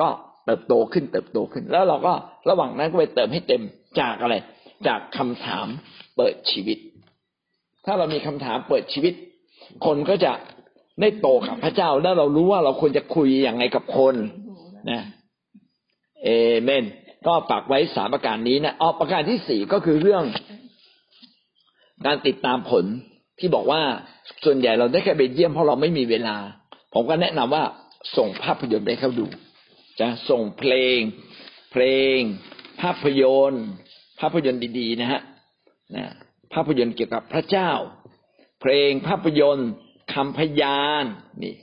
[0.00, 0.08] ก็
[0.46, 2.12] เติบโตขึ้นเติบโตขึ้น แล้วเราก็
[2.50, 3.62] ระหว่างนั้นก็ไปเติมให้เต็ม
[4.00, 4.34] จากอะไร
[4.86, 5.66] จากคำถาม
[6.16, 6.78] เปิดชีวิต
[7.84, 9.14] ถ้าเรามีคำถามเปิดชีวิต
[9.86, 10.32] คนก็จะ
[11.00, 14.14] ได้โตกับพระเจ้าแล้วเรารู้ว่าเราควรจะคุยอย่างไงกับคน
[14.90, 15.02] นะ
[16.24, 16.28] เอ
[16.62, 16.84] เมน
[17.26, 20.24] ก็ฝากไว้สามประการนี้นะอ๋อประการที่สี่ก็คือเรื่อง
[22.06, 22.84] การติดตามผล
[23.38, 23.82] ที่บอกว่า
[24.44, 26.36] ส่วนใหญ่เราได้แค่ไปเยี่ยมเพราะเราไม่มีเวลา
[26.94, 27.64] ผมก็แนะนำว่า
[28.16, 29.26] ส่งภาพยนตร์ไปให้เขาดู
[30.00, 30.98] จะส่งเพลง
[31.72, 31.84] เพล
[32.16, 32.18] ง
[32.80, 33.66] ภาพยนตร์
[34.20, 35.20] ภาพยนตร์ดี ๆ นะฮะ
[35.96, 36.06] นะ
[36.54, 37.70] ภาพยนตร์เกี่ยวกับพระเจ้า
[38.60, 39.70] เพลงภาพยนตร์
[40.12, 41.04] คำพยาน
[41.42, 41.54] นี่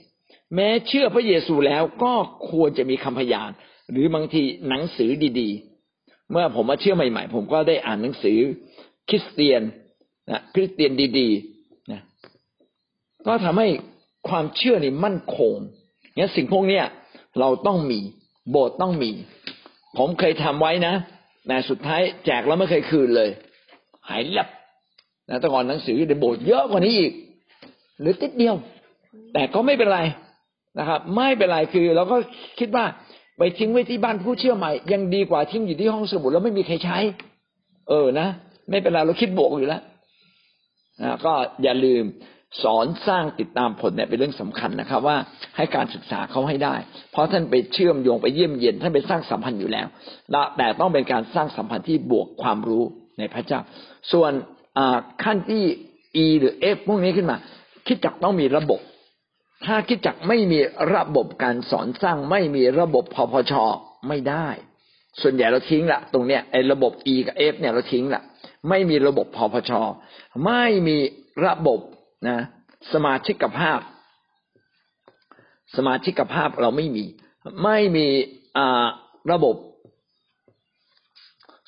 [0.54, 2.12] แม้เชื่อพระเยซูแล้วก็
[2.50, 3.50] ควรจะมีคำพยาน
[3.90, 8.38] หรือบางทีหนังสือดีๆ เมื่อผมมาเชื่อใหม่ ๆ ผมก็ได้อ่านหนังสือ
[9.08, 9.62] คริสเตียน
[10.30, 12.00] นะคริสเตียนดีๆนะ
[13.26, 13.68] ก็ทำให้
[14.28, 15.54] ความเชื่อนี่มั่นคง
[16.16, 16.84] งั้นสิ่งพวกเนี้ย
[17.40, 18.00] เราต้องมี
[18.50, 19.10] โบสถ์ต้องมี
[19.98, 20.94] ผมเคยทำไว้นะ
[21.46, 23.30] แต่สุดท้ายแจกแล้วไม่เคยคืนเลย
[24.08, 24.48] หายลับ
[25.28, 27.12] นะแต่ก่อนหนังสือในโบสถ์เยอะกว่านี้อีก
[28.00, 28.54] หรือติดเดียว
[29.34, 30.00] แต่ก็ไม่เป็นไร
[30.78, 32.16] นะครับ ไม่เป็นไรคือ เราก็
[32.58, 32.84] คิดว่า
[33.38, 36.98] ไปทิ้งไว้ที่บ้านผู้เชื่อใหม่ ยังดีกว่าทิ้งอยู่ที่ห้องสมุดแล้วไม่มีใครใช้
[37.88, 38.28] เออนะ
[38.70, 39.82] ไม่เป็นไรเราคิดบวกอยู่แล้ว
[41.02, 41.32] นะก็
[41.62, 42.04] อย่าลืม
[42.62, 45.16] สอนสร้างติดตามผลเนี่ยเป็นเรื่องสำคัญนะครับ ว่า
[45.56, 46.74] ให้การศึกษาเขาให้ได้
[47.12, 49.86] เพราะท่านไปเชื่อมโยงไปเยี่ยมเยียนท่านไปสร้างสัมพันธ์อยู่แล้ว
[50.56, 52.84] แต่ต้องเป็นการสร้างสัมพันธ์ที่บวกความรู้
[53.18, 53.60] ในพระเจ้า
[54.12, 54.32] ส่วน
[55.24, 55.62] ขั้นที่
[56.24, 57.36] E หรือ F พวกนี้ขึ้นมา
[57.92, 58.80] คิดจักต้องมีระบบ
[59.64, 60.58] ถ้าคิดจักไม่มี
[60.94, 63.52] ระบบการสอนสร้างไม่มีระบบพพช
[64.08, 64.48] ไม่ได้
[65.20, 68.22] ส่วนใหญ่เราทิ้งละตรงเนี้ยไอ้ระบบ E กับ F เนี่ยเราทิ้งละ
[68.68, 69.72] ไม่มีระบบพพช
[70.44, 70.98] ไม่มี
[71.46, 71.80] ระบบ
[72.28, 72.38] นะ
[72.92, 73.80] สมาชิกภาพ
[75.76, 77.04] สมาชิกภาพเราไม่มี
[77.62, 78.06] ไม่มี
[79.32, 79.56] ระบบ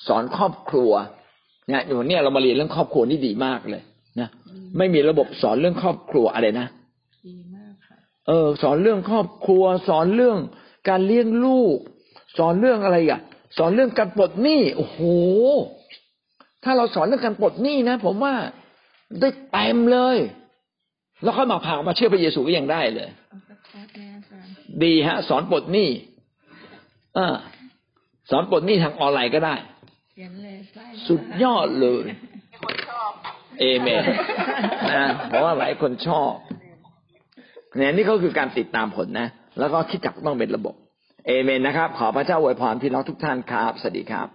[0.07, 0.91] สอนครอบครัว
[1.67, 3.83] เนี่ยอยู่เนี่ยเรามาเรียนเรื่องครอบครัวนี่ดีมากเลย
[4.77, 6.67] ไม่มีระบบสอนเรื่องครอบครัวอะไรนะ
[7.27, 7.97] ดีมากค่ะ
[8.27, 10.37] เออ สอนเรื่องครอบครัว สอนเรื่อง
[10.89, 11.77] การเลี้ยงลูก
[12.37, 13.21] สอนเรื่องอะไรอะ
[13.57, 14.99] สอนเรื่องการปลดหนี้โอ้โห
[16.63, 18.33] ถ้าเราสอนเรื่องการปลดหนี้นะ ผมว่า
[19.19, 20.17] ได้เต็มเลย
[21.23, 23.09] แล้วค่อยมาพามาเชื่อพระเยซูก็ยังได้เลย
[24.83, 25.89] ดีฮะ สอนปลดหนี้
[27.17, 27.19] อ
[28.31, 29.55] สอนปลดหนี้ทางออนไลน์ก็ได้
[31.07, 32.05] สุดยอดเลย
[33.59, 34.03] เอเมน
[34.93, 36.31] นะเพราะว่าหลายคนชอบ
[37.77, 39.27] เนี่ยนี่ก็คือการติดตามผลนะ
[39.59, 40.75] แล้วก็คิดจักต้องเป็นระบบ
[41.27, 44.27] เอเมนนะครับ ขอพระเจ้าอวยพรพี่น้องทุกท่านครับ สวัสดีครับ